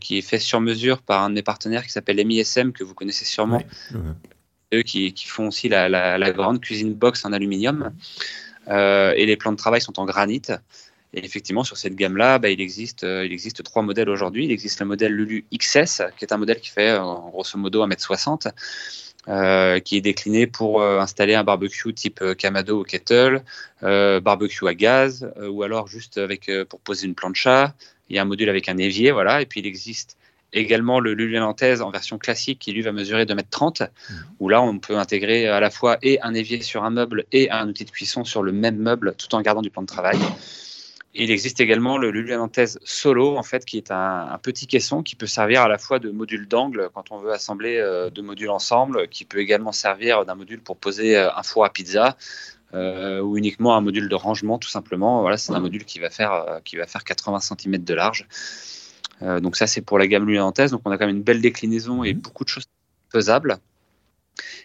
qui 0.00 0.18
est 0.18 0.22
fait 0.22 0.38
sur 0.38 0.60
mesure 0.60 1.00
par 1.00 1.22
un 1.22 1.30
de 1.30 1.34
mes 1.34 1.42
partenaires 1.42 1.84
qui 1.84 1.90
s'appelle 1.90 2.24
MISM, 2.26 2.72
que 2.72 2.84
vous 2.84 2.92
connaissez 2.94 3.24
sûrement 3.24 3.62
eux 4.74 4.82
qui, 4.82 5.14
font 5.26 5.48
aussi 5.48 5.68
la, 5.68 6.32
grande 6.32 6.60
cuisine 6.60 6.94
box 6.94 7.24
en 7.24 7.32
aluminium. 7.32 7.92
Euh, 8.68 9.12
et 9.16 9.26
les 9.26 9.36
plans 9.36 9.52
de 9.52 9.56
travail 9.56 9.80
sont 9.80 9.98
en 9.98 10.06
granit. 10.06 10.42
Et 11.12 11.24
effectivement, 11.24 11.64
sur 11.64 11.76
cette 11.76 11.94
gamme-là, 11.94 12.38
bah, 12.38 12.50
il, 12.50 12.60
existe, 12.60 13.04
euh, 13.04 13.24
il 13.24 13.32
existe 13.32 13.62
trois 13.62 13.82
modèles 13.82 14.08
aujourd'hui. 14.08 14.46
Il 14.46 14.52
existe 14.52 14.80
le 14.80 14.86
modèle 14.86 15.12
Lulu 15.12 15.44
XS, 15.54 16.02
qui 16.16 16.24
est 16.24 16.32
un 16.32 16.38
modèle 16.38 16.60
qui 16.60 16.70
fait 16.70 16.90
euh, 16.90 17.02
grosso 17.30 17.58
modo 17.58 17.86
1m60, 17.86 18.50
qui 19.26 19.96
est 19.96 20.00
décliné 20.00 20.46
pour 20.46 20.82
installer 20.82 21.34
un 21.34 21.44
barbecue 21.44 21.92
type 21.94 22.22
Kamado 22.36 22.80
ou 22.80 22.84
Kettle, 22.84 23.42
barbecue 23.80 24.66
à 24.66 24.74
gaz, 24.74 25.30
ou 25.40 25.62
alors 25.62 25.88
juste 25.88 26.18
avec, 26.18 26.50
pour 26.68 26.80
poser 26.80 27.06
une 27.06 27.14
plancha. 27.14 27.74
Il 28.10 28.16
y 28.16 28.18
a 28.18 28.22
un 28.22 28.26
module 28.26 28.48
avec 28.48 28.68
un 28.68 28.76
évier, 28.76 29.12
voilà. 29.12 29.40
Et 29.40 29.46
puis 29.46 29.60
il 29.60 29.66
existe 29.66 30.18
également 30.52 31.00
le 31.00 31.14
Lulu 31.14 31.38
Nantaise 31.38 31.82
en 31.82 31.90
version 31.90 32.18
classique 32.18 32.60
qui 32.60 32.72
lui 32.72 32.82
va 32.82 32.92
mesurer 32.92 33.24
2m30, 33.24 33.84
mmh. 33.84 34.14
où 34.40 34.48
là 34.48 34.62
on 34.62 34.78
peut 34.78 34.96
intégrer 34.96 35.48
à 35.48 35.58
la 35.60 35.70
fois 35.70 35.98
et 36.02 36.20
un 36.22 36.34
évier 36.34 36.62
sur 36.62 36.84
un 36.84 36.90
meuble 36.90 37.24
et 37.32 37.50
un 37.50 37.68
outil 37.68 37.84
de 37.84 37.90
cuisson 37.90 38.24
sur 38.24 38.42
le 38.42 38.52
même 38.52 38.76
meuble 38.76 39.14
tout 39.18 39.34
en 39.34 39.40
gardant 39.40 39.62
du 39.62 39.70
plan 39.70 39.82
de 39.82 39.86
travail. 39.86 40.18
Il 41.14 41.30
existe 41.30 41.60
également 41.60 41.96
le 41.96 42.10
Lulu 42.10 42.34
Nantaise 42.34 42.78
Solo, 42.82 43.36
en 43.36 43.42
fait, 43.42 43.64
qui 43.64 43.76
est 43.76 43.90
un, 43.90 44.38
petit 44.42 44.66
caisson 44.66 45.02
qui 45.02 45.14
peut 45.16 45.26
servir 45.26 45.62
à 45.62 45.68
la 45.68 45.78
fois 45.78 45.98
de 45.98 46.10
module 46.10 46.48
d'angle 46.48 46.90
quand 46.92 47.12
on 47.12 47.18
veut 47.18 47.32
assembler 47.32 47.76
euh, 47.78 48.10
deux 48.10 48.22
modules 48.22 48.50
ensemble, 48.50 49.08
qui 49.08 49.24
peut 49.24 49.38
également 49.38 49.72
servir 49.72 50.24
d'un 50.24 50.34
module 50.34 50.60
pour 50.60 50.76
poser 50.76 51.16
euh, 51.16 51.30
un 51.34 51.42
four 51.42 51.64
à 51.64 51.70
pizza, 51.70 52.16
euh, 52.74 53.20
ou 53.20 53.36
uniquement 53.36 53.76
un 53.76 53.80
module 53.80 54.08
de 54.08 54.14
rangement 54.14 54.58
tout 54.58 54.68
simplement. 54.68 55.20
Voilà, 55.20 55.36
c'est 55.36 55.52
un 55.52 55.60
module 55.60 55.84
qui 55.84 56.00
va 56.00 56.10
faire, 56.10 56.60
qui 56.64 56.76
va 56.76 56.86
faire 56.86 57.04
80 57.04 57.40
cm 57.40 57.78
de 57.78 57.94
large. 57.94 58.26
Euh, 59.22 59.40
donc 59.40 59.56
ça, 59.56 59.66
c'est 59.66 59.80
pour 59.80 59.98
la 59.98 60.06
gamme 60.06 60.26
lulantaise. 60.26 60.70
Donc 60.70 60.82
on 60.84 60.90
a 60.90 60.98
quand 60.98 61.06
même 61.06 61.16
une 61.16 61.22
belle 61.22 61.40
déclinaison 61.40 62.04
et 62.04 62.14
mhm. 62.14 62.20
beaucoup 62.20 62.44
de 62.44 62.48
choses 62.48 62.66
faisables. 63.10 63.58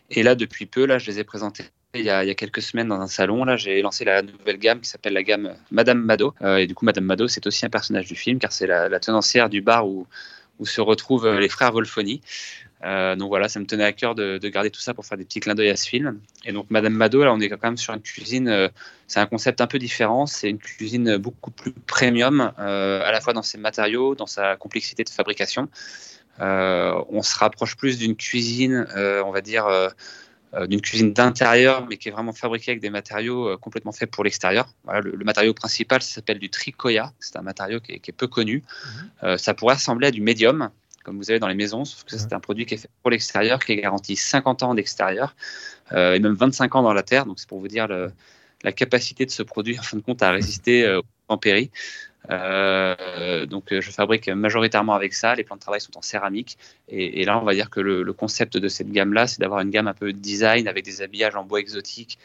Et 0.10 0.24
là, 0.24 0.36
depuis 0.36 0.66
peu, 0.66 0.86
là, 0.86 0.98
je 0.98 1.10
les 1.10 1.20
ai 1.20 1.24
présentés 1.24 1.66
il 1.96 2.02
y, 2.02 2.10
a, 2.10 2.36
quelques 2.36 2.62
semaines 2.62 2.88
dans 2.88 3.02
un 3.02 3.08
salon. 3.08 3.44
Là, 3.46 3.58
j'ai 3.58 3.82
lancé 3.82 4.06
la 4.06 4.22
nouvelle 4.22 4.58
gamme 4.58 4.80
qui 4.82 4.90
s'appelle 4.90 5.14
la 5.14 5.24
gamme 5.24 5.56
Madame 5.72 6.00
Mado. 6.00 6.34
Euh, 6.42 6.58
et 6.58 6.68
du 6.68 6.76
coup, 6.76 6.86
Madame 6.86 7.06
Mado, 7.06 7.28
c'est 7.28 7.46
aussi 7.48 7.66
un 7.66 7.70
personnage 7.70 8.06
du 8.06 8.16
film 8.16 8.40
car 8.40 8.52
c'est 8.52 8.68
la, 8.68 9.00
tenancière 9.00 9.50
du 9.50 9.62
bar 9.62 9.88
où, 9.88 10.06
se 10.64 10.82
retrouvent 10.82 11.40
les 11.40 11.50
frères 11.50 11.72
Wolfoni. 11.72 12.22
Euh, 12.86 13.16
donc 13.16 13.28
voilà, 13.30 13.50
ça 13.50 13.60
me 13.60 13.66
tenait 13.66 13.84
à 13.84 13.92
cœur 13.92 14.16
de, 14.16 14.40
garder 14.48 14.70
tout 14.70 14.80
ça 14.80 14.94
pour 14.94 15.06
faire 15.06 15.18
des 15.18 15.26
petits 15.26 15.40
clins 15.40 15.56
d'œil 15.56 15.70
à 15.70 15.76
ce 15.76 15.88
film. 15.88 16.20
Et 16.46 16.52
donc 16.52 16.68
Madame 16.70 16.94
Mado, 16.94 17.24
là, 17.24 17.34
on 17.34 17.40
est 17.40 17.50
quand 17.50 17.62
même 17.64 17.78
sur 17.78 17.94
une 17.94 18.02
cuisine. 18.02 18.48
Euh, 18.48 18.70
c'est 19.08 19.20
un 19.20 19.26
concept 19.26 19.62
un 19.62 19.68
peu 19.68 19.80
différent. 19.80 20.26
C'est 20.26 20.50
une 20.50 20.60
cuisine 20.60 21.18
beaucoup 21.18 21.52
plus 21.52 21.74
premium, 21.74 22.52
euh, 22.60 23.02
à 23.04 23.12
la 23.12 23.22
fois 23.22 23.34
dans 23.34 23.42
ses 23.42 23.58
matériaux, 23.58 24.16
dans 24.16 24.28
sa 24.28 24.56
complexité 24.56 25.04
de 25.04 25.10
fabrication. 25.10 25.70
on 26.40 27.22
se 27.22 27.38
rapproche 27.38 27.76
plus 27.76 27.98
d'une 27.98 28.16
cuisine, 28.16 28.88
on 28.96 29.32
va 29.32 29.42
dire, 29.42 29.68
d'une 30.68 30.82
cuisine 30.82 31.14
d'intérieur, 31.14 31.86
mais 31.88 31.98
qui 31.98 32.10
est 32.10 32.12
vraiment 32.12 32.34
fabriquée 32.34 32.72
avec 32.72 32.82
des 32.82 32.90
matériaux 32.90 33.56
complètement 33.58 33.92
faits 33.92 34.10
pour 34.10 34.24
l'extérieur. 34.24 34.68
Voilà, 34.84 35.02
le, 35.02 35.24
matériau 35.24 35.54
principal, 35.54 36.02
s'appelle 36.02 36.40
du 36.40 36.50
tricoya. 36.50 37.14
C'est 37.20 37.36
un 37.36 37.44
matériau 37.44 37.80
qui 37.80 37.94
est, 37.94 38.12
peu 38.12 38.28
connu. 38.28 38.64
Mmh. 39.22 39.38
ça 39.38 39.54
pourrait 39.54 39.76
ressembler 39.76 40.08
à 40.08 40.12
du 40.12 40.22
médium 40.22 40.72
comme 41.04 41.18
vous 41.18 41.32
avez 41.32 41.40
dans 41.40 41.48
les 41.48 41.56
maisons, 41.56 41.86
sauf 41.86 42.04
que 42.04 42.18
c'est 42.18 42.34
un 42.34 42.40
produit 42.40 42.66
qui 42.66 42.76
est 42.76 42.78
fait 42.78 42.90
pour 43.02 43.12
l'extérieur, 43.12 43.60
qui 43.60 43.72
est 43.74 43.78
garanti 43.78 44.16
50 44.16 44.64
ans 44.64 44.76
d'extérieur 44.76 45.36
euh, 45.92 46.14
et 46.14 46.20
même 46.20 46.34
25 46.34 46.76
ans 46.76 46.84
dans 46.84 46.94
la 46.94 47.04
terre. 47.04 47.26
Donc 47.26 47.40
c'est 47.40 47.50
pour 47.50 47.60
vous 47.60 47.68
dire 47.68 47.88
la 47.88 48.72
capacité 48.72 49.26
de 49.26 49.32
ce 49.32 49.44
produit, 49.44 49.80
en 49.80 49.82
fin 49.82 49.98
de 49.98 50.02
compte, 50.02 50.22
à 50.22 50.32
résister 50.32 50.86
euh, 50.86 51.00
aux 51.00 51.04
tempéries. 51.28 51.72
Euh, 52.30 53.46
donc 53.46 53.66
je 53.72 53.92
fabrique 53.92 54.30
majoritairement 54.30 54.94
avec 54.94 55.14
ça. 55.14 55.36
Les 55.36 55.44
plans 55.44 55.56
de 55.56 55.62
travail 55.62 55.82
sont 55.82 55.98
en 55.98 56.02
céramique. 56.02 56.58
Et, 56.88 57.24
là, 57.26 57.40
on 57.40 57.44
va 57.44 57.54
dire 57.54 57.70
que 57.70 57.80
le, 57.80 58.14
concept 58.14 58.58
de 58.58 58.68
cette 58.68 58.92
gamme-là, 58.92 59.28
c'est 59.28 59.40
d'avoir 59.40 59.62
une 59.62 59.70
gamme 59.70 59.88
un 59.88 59.94
peu 59.94 60.14
design 60.14 60.68
avec 60.68 60.86
des 60.86 61.02
habillages 61.02 61.36
en 61.36 61.44
bois 61.44 61.60
exotique 61.60 62.18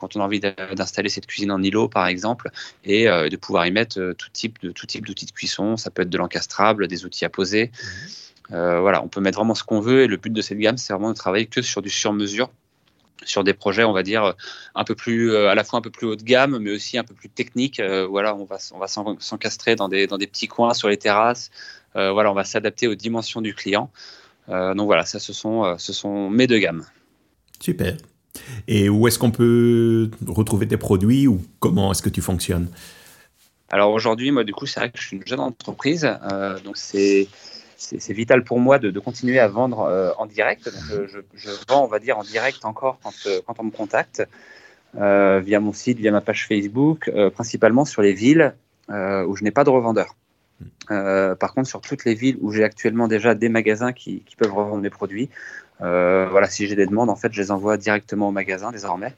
quand 0.00 0.16
on 0.16 0.20
a 0.20 0.24
envie 0.24 0.40
d'installer 0.40 1.08
cette 1.08 1.26
cuisine 1.26 1.52
en 1.52 1.62
îlot, 1.62 1.86
par 1.86 2.08
exemple, 2.08 2.50
et 2.84 3.04
de 3.04 3.36
pouvoir 3.36 3.66
y 3.66 3.70
mettre 3.70 4.14
tout 4.18 4.30
type 4.32 4.60
de 4.60 4.72
tout 4.72 4.86
type 4.86 5.06
d'outils 5.06 5.26
de 5.26 5.30
cuisson. 5.30 5.76
Ça 5.76 5.90
peut 5.90 6.02
être 6.02 6.10
de 6.10 6.18
l'encastrable, 6.18 6.88
des 6.88 7.04
outils 7.04 7.24
à 7.24 7.28
poser. 7.28 7.66
Mmh. 7.66 7.86
Euh, 8.52 8.80
voilà, 8.80 9.02
on 9.02 9.08
peut 9.08 9.20
mettre 9.20 9.38
vraiment 9.38 9.54
ce 9.54 9.64
qu'on 9.64 9.80
veut 9.80 10.02
et 10.02 10.06
le 10.06 10.16
but 10.16 10.32
de 10.32 10.42
cette 10.42 10.58
gamme, 10.58 10.76
c'est 10.76 10.92
vraiment 10.92 11.10
de 11.10 11.16
travailler 11.16 11.46
que 11.46 11.62
sur 11.62 11.82
du 11.82 11.90
sur-mesure 11.90 12.50
sur 13.24 13.44
des 13.44 13.54
projets, 13.54 13.84
on 13.84 13.92
va 13.92 14.02
dire, 14.02 14.34
un 14.74 14.84
peu 14.84 14.94
plus, 14.94 15.32
euh, 15.32 15.48
à 15.48 15.54
la 15.54 15.64
fois 15.64 15.78
un 15.78 15.82
peu 15.82 15.90
plus 15.90 16.06
haut 16.06 16.16
de 16.16 16.22
gamme, 16.22 16.58
mais 16.58 16.70
aussi 16.70 16.98
un 16.98 17.04
peu 17.04 17.14
plus 17.14 17.28
technique. 17.28 17.80
Euh, 17.80 18.06
voilà, 18.06 18.34
on 18.34 18.44
va, 18.44 18.58
on 18.72 18.78
va 18.78 18.86
s'encastrer 18.88 19.76
dans 19.76 19.88
des, 19.88 20.06
dans 20.06 20.18
des 20.18 20.26
petits 20.26 20.48
coins 20.48 20.74
sur 20.74 20.88
les 20.88 20.96
terrasses. 20.96 21.50
voilà, 21.94 22.30
on 22.30 22.34
va 22.34 22.44
s'adapter 22.44 22.88
aux 22.88 22.94
dimensions 22.94 23.40
du 23.40 23.54
client. 23.54 23.90
donc 24.48 24.86
voilà, 24.86 25.04
ça, 25.06 25.18
ce 25.18 25.32
sont, 25.32 25.76
ce 25.78 25.92
sont 25.92 26.28
mes 26.28 26.46
deux 26.46 26.58
gammes. 26.58 26.84
Super. 27.60 27.96
Et 28.68 28.90
où 28.90 29.08
est-ce 29.08 29.18
qu'on 29.18 29.30
peut 29.30 30.10
retrouver 30.26 30.68
tes 30.68 30.76
produits 30.76 31.26
ou 31.26 31.40
comment 31.58 31.90
est-ce 31.92 32.02
que 32.02 32.10
tu 32.10 32.20
fonctionnes? 32.20 32.68
Alors 33.70 33.92
aujourd'hui, 33.92 34.30
moi, 34.30 34.44
du 34.44 34.52
coup, 34.52 34.66
c'est 34.66 34.78
vrai 34.78 34.90
que 34.90 34.98
je 35.00 35.06
suis 35.06 35.16
une 35.16 35.26
jeune 35.26 35.40
entreprise. 35.40 36.06
donc 36.64 36.76
c'est 36.76 37.28
c'est 37.76 38.12
vital 38.12 38.42
pour 38.42 38.58
moi 38.58 38.78
de, 38.78 38.98
continuer 38.98 39.38
à 39.38 39.48
vendre 39.48 39.80
euh, 39.80 40.10
en 40.18 40.26
direct. 40.26 40.64
Donc, 40.64 41.08
je, 41.34 41.50
vends, 41.68 41.84
on 41.84 41.88
va 41.88 41.98
dire, 41.98 42.18
en 42.18 42.22
direct 42.22 42.64
encore 42.64 42.98
quand, 43.02 43.14
euh, 43.26 43.40
quand 43.46 43.60
on 43.60 43.64
me 43.64 43.70
contacte, 43.70 44.26
euh, 44.98 45.40
via 45.40 45.60
mon 45.60 45.72
site, 45.72 45.98
via 45.98 46.10
ma 46.10 46.20
page 46.20 46.46
Facebook, 46.46 47.10
principalement 47.34 47.84
sur 47.84 48.02
les 48.02 48.12
villes 48.12 48.54
où 48.88 49.36
je 49.36 49.42
n'ai 49.42 49.50
pas 49.50 49.64
de 49.64 49.70
revendeur. 49.70 50.14
par 50.88 51.54
contre, 51.54 51.68
sur 51.68 51.80
toutes 51.80 52.04
les 52.04 52.14
villes 52.14 52.38
où 52.40 52.52
j'ai 52.52 52.64
actuellement 52.64 53.08
déjà 53.08 53.34
des 53.34 53.48
magasins 53.48 53.92
qui, 53.92 54.24
peuvent 54.38 54.54
revendre 54.54 54.80
mes 54.80 54.90
produits, 54.90 55.28
voilà, 55.80 56.48
si 56.48 56.66
j'ai 56.66 56.76
des 56.76 56.86
demandes, 56.86 57.10
en 57.10 57.16
fait, 57.16 57.32
je 57.32 57.42
les 57.42 57.50
envoie 57.50 57.76
directement 57.76 58.28
au 58.28 58.32
magasin 58.32 58.70
désormais. 58.70 59.12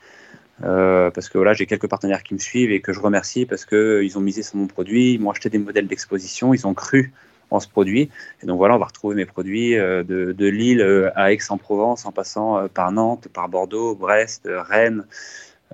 parce 0.60 1.28
que 1.28 1.38
voilà, 1.38 1.52
j'ai 1.52 1.66
quelques 1.66 1.86
partenaires 1.86 2.24
qui 2.24 2.34
me 2.34 2.40
suivent 2.40 2.72
et 2.72 2.80
que 2.80 2.92
je 2.92 2.98
remercie 2.98 3.46
parce 3.46 3.64
qu'ils 3.64 4.18
ont 4.18 4.22
misé 4.22 4.42
sur 4.42 4.56
mon 4.56 4.66
produit, 4.66 5.12
ils 5.12 5.20
m'ont 5.20 5.30
acheté 5.30 5.48
des 5.48 5.58
modèles 5.58 5.86
d'exposition, 5.86 6.54
ils 6.54 6.66
ont 6.66 6.74
cru 6.74 7.12
en 7.50 7.60
ce 7.60 7.68
produit. 7.68 8.10
Et 8.42 8.46
donc 8.46 8.58
voilà, 8.58 8.74
on 8.74 8.78
va 8.78 8.86
retrouver 8.86 9.14
mes 9.14 9.26
produits 9.26 9.76
euh, 9.76 10.02
de, 10.02 10.32
de 10.32 10.46
Lille 10.46 10.80
euh, 10.80 11.10
à 11.14 11.32
Aix-en-Provence, 11.32 12.06
en 12.06 12.12
passant 12.12 12.58
euh, 12.58 12.68
par 12.68 12.92
Nantes, 12.92 13.28
par 13.32 13.48
Bordeaux, 13.48 13.94
Brest, 13.94 14.48
Rennes, 14.50 15.04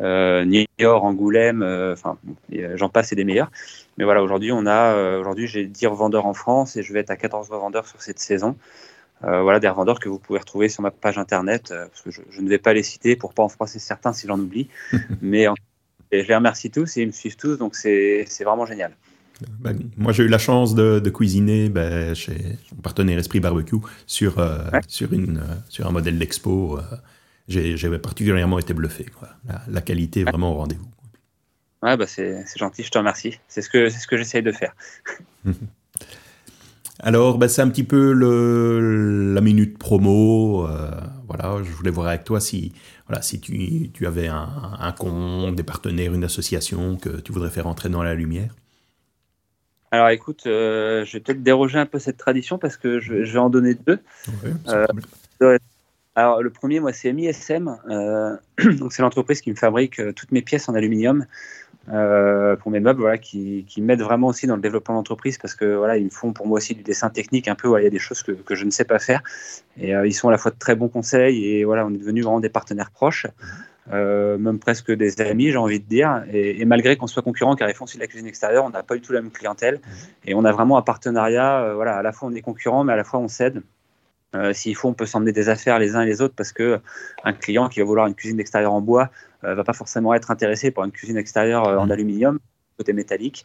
euh, 0.00 0.44
Niort, 0.44 1.04
Angoulême, 1.04 1.62
enfin 1.92 2.18
j'en 2.74 2.88
passe 2.88 3.12
et 3.12 3.16
des 3.16 3.24
meilleurs. 3.24 3.50
Mais 3.96 4.04
voilà, 4.04 4.22
aujourd'hui 4.22 4.50
on 4.52 4.66
a, 4.66 5.18
aujourd'hui 5.18 5.46
j'ai 5.46 5.66
10 5.66 5.86
revendeurs 5.86 6.26
en 6.26 6.34
France 6.34 6.76
et 6.76 6.82
je 6.82 6.92
vais 6.92 7.00
être 7.00 7.10
à 7.10 7.16
14 7.16 7.48
revendeurs 7.50 7.86
sur 7.86 8.02
cette 8.02 8.18
saison. 8.18 8.56
voilà 9.22 9.60
des 9.60 9.68
revendeurs 9.68 10.00
que 10.00 10.08
vous 10.08 10.18
pouvez 10.18 10.40
retrouver 10.40 10.68
sur 10.68 10.82
ma 10.82 10.90
page 10.90 11.16
internet, 11.16 11.68
parce 11.68 12.02
que 12.02 12.10
je, 12.10 12.22
je, 12.28 12.40
ne 12.40 12.48
vais 12.48 12.58
pas 12.58 12.72
les 12.72 12.82
citer 12.82 13.14
pour 13.14 13.34
pas 13.34 13.44
en 13.44 13.48
froisser 13.48 13.78
certains 13.78 14.12
si 14.12 14.26
j'en 14.26 14.40
oublie. 14.40 14.68
mais 15.22 15.46
je 16.10 16.26
les 16.26 16.34
remercie 16.34 16.72
tous 16.72 16.96
et 16.96 17.02
ils 17.02 17.06
me 17.06 17.12
suivent 17.12 17.36
tous, 17.36 17.56
donc 17.56 17.76
c'est 17.76 18.26
vraiment 18.44 18.66
génial. 18.66 18.96
Ben, 19.60 19.78
moi, 19.96 20.12
j'ai 20.12 20.24
eu 20.24 20.28
la 20.28 20.38
chance 20.38 20.74
de, 20.74 21.10
cuisiner 21.10 21.68
ben, 21.68 22.14
chez 22.14 22.58
mon 22.74 22.82
partenaire 22.82 23.18
Esprit 23.18 23.40
Barbecue 23.40 23.76
sur, 24.06 24.38
euh, 24.38 24.58
sur, 24.88 25.12
une, 25.12 25.38
euh, 25.38 25.54
sur 25.68 25.86
un 25.86 25.90
modèle 25.90 26.18
d'expo. 26.18 26.78
Euh, 26.78 26.82
j'ai 27.48 27.98
particulièrement 27.98 28.58
été 28.58 28.74
bluffé. 28.74 29.06
La, 29.68 29.80
qualité 29.80 30.20
est 30.20 30.24
vraiment 30.24 30.52
au 30.52 30.56
rendez-vous. 30.56 30.88
Ouais, 31.82 31.96
bah 31.98 32.06
c'est 32.06 32.44
gentil, 32.56 32.82
je 32.82 32.90
te 32.90 32.96
remercie. 32.96 33.38
C'est 33.48 33.60
ce 33.60 33.68
que, 33.68 33.90
ce 33.90 34.06
que 34.06 34.16
j'essaye 34.16 34.42
de 34.42 34.52
faire. 34.52 34.74
Alors, 37.00 37.38
bah, 37.38 37.48
c'est 37.48 37.60
un 37.60 37.68
petit 37.68 37.84
peu 37.84 38.12
le, 38.12 39.34
la 39.34 39.40
minute 39.40 39.76
promo. 39.78 40.66
Euh, 40.66 40.90
voilà, 41.26 41.62
je 41.62 41.70
voulais 41.72 41.90
voir 41.90 42.06
avec 42.06 42.24
toi 42.24 42.40
si, 42.40 42.72
voilà, 43.08 43.20
si 43.20 43.40
tu, 43.40 43.90
tu 43.92 44.06
avais 44.06 44.28
un, 44.28 44.48
un, 44.78 44.92
compte, 44.92 45.54
des 45.56 45.64
partenaires, 45.64 46.14
une 46.14 46.24
association 46.24 46.96
que 46.96 47.20
tu 47.20 47.32
voudrais 47.32 47.50
faire 47.50 47.66
entrer 47.66 47.90
dans 47.90 48.02
la 48.02 48.14
lumière. 48.14 48.54
Alors 49.94 50.08
écoute, 50.08 50.48
euh, 50.48 51.04
je 51.04 51.12
vais 51.12 51.20
peut-être 51.20 51.44
déroger 51.44 51.78
un 51.78 51.86
peu 51.86 52.00
cette 52.00 52.16
tradition 52.16 52.58
parce 52.58 52.76
que 52.76 52.98
je, 52.98 53.14
vais 53.14 53.38
en 53.38 53.48
donner 53.48 53.74
deux. 53.74 54.00
Euh, 54.66 55.58
alors 56.16 56.42
le 56.42 56.50
premier, 56.50 56.80
moi, 56.80 56.92
c'est 56.92 57.12
MISM. 57.12 57.76
donc 58.78 58.92
c'est 58.92 59.02
l'entreprise 59.02 59.40
qui 59.40 59.50
me 59.50 59.56
fabrique 59.56 60.00
toutes 60.16 60.32
mes 60.32 60.42
pièces 60.42 60.68
en 60.68 60.74
aluminium. 60.74 61.26
Euh, 61.90 62.56
pour 62.56 62.70
mes 62.70 62.80
meubles, 62.80 63.00
voilà, 63.00 63.18
qui, 63.18 63.66
qui 63.68 63.82
m'aident 63.82 64.00
vraiment 64.00 64.28
aussi 64.28 64.46
dans 64.46 64.56
le 64.56 64.62
développement 64.62 64.94
d'entreprise 64.94 65.36
parce 65.36 65.54
que 65.54 65.76
voilà, 65.76 65.98
ils 65.98 66.04
me 66.06 66.10
font 66.10 66.32
pour 66.32 66.46
moi 66.46 66.56
aussi 66.56 66.74
du 66.74 66.82
dessin 66.82 67.10
technique 67.10 67.46
un 67.46 67.54
peu. 67.54 67.78
il 67.78 67.84
y 67.84 67.86
a 67.86 67.90
des 67.90 67.98
choses 67.98 68.22
que, 68.22 68.32
que, 68.32 68.54
je 68.54 68.64
ne 68.64 68.70
sais 68.70 68.84
pas 68.84 68.98
faire 68.98 69.22
et 69.76 69.94
euh, 69.94 70.06
ils 70.06 70.14
sont 70.14 70.28
à 70.28 70.30
la 70.30 70.38
fois 70.38 70.50
de 70.50 70.58
très 70.58 70.76
bons 70.76 70.88
conseils 70.88 71.44
et 71.44 71.64
voilà, 71.64 71.84
on 71.84 71.92
est 71.92 71.98
devenus 71.98 72.24
vraiment 72.24 72.40
des 72.40 72.48
partenaires 72.48 72.90
proches, 72.90 73.26
euh, 73.92 74.38
même 74.38 74.58
presque 74.58 74.90
des 74.90 75.20
amis, 75.20 75.50
j'ai 75.50 75.58
envie 75.58 75.80
de 75.80 75.84
dire. 75.84 76.24
Et, 76.32 76.60
et 76.60 76.64
malgré 76.64 76.96
qu'on 76.96 77.06
soit 77.06 77.22
concurrents, 77.22 77.56
car 77.56 77.68
ils 77.68 77.74
font 77.74 77.84
aussi 77.84 77.96
de 77.96 78.02
la 78.02 78.06
cuisine 78.06 78.26
extérieure, 78.26 78.64
on 78.64 78.70
n'a 78.70 78.82
pas 78.82 78.94
du 78.94 79.00
tout 79.00 79.12
la 79.12 79.20
même 79.20 79.30
clientèle 79.30 79.80
et 80.24 80.34
on 80.34 80.44
a 80.44 80.52
vraiment 80.52 80.78
un 80.78 80.82
partenariat. 80.82 81.74
voilà, 81.74 81.96
à 81.96 82.02
la 82.02 82.12
fois 82.12 82.28
on 82.28 82.34
est 82.34 82.42
concurrents, 82.42 82.84
mais 82.84 82.92
à 82.92 82.96
la 82.96 83.04
fois 83.04 83.20
on 83.20 83.28
s'aide. 83.28 83.62
Euh, 84.34 84.52
S'il 84.52 84.74
faut, 84.74 84.88
on 84.88 84.94
peut 84.94 85.06
s'emmener 85.06 85.32
des 85.32 85.48
affaires 85.48 85.78
les 85.78 85.94
uns 85.94 86.02
et 86.02 86.06
les 86.06 86.20
autres 86.20 86.34
parce 86.34 86.52
que 86.52 86.80
un 87.22 87.32
client 87.32 87.68
qui 87.68 87.80
va 87.80 87.86
vouloir 87.86 88.06
une 88.06 88.14
cuisine 88.14 88.40
extérieure 88.40 88.72
en 88.72 88.80
bois 88.80 89.10
euh, 89.44 89.54
va 89.54 89.64
pas 89.64 89.72
forcément 89.72 90.12
être 90.14 90.30
intéressé 90.30 90.70
par 90.70 90.84
une 90.84 90.90
cuisine 90.90 91.16
extérieure 91.16 91.68
euh, 91.68 91.76
en 91.76 91.86
mmh. 91.86 91.92
aluminium 91.92 92.38
côté 92.76 92.92
métallique. 92.92 93.44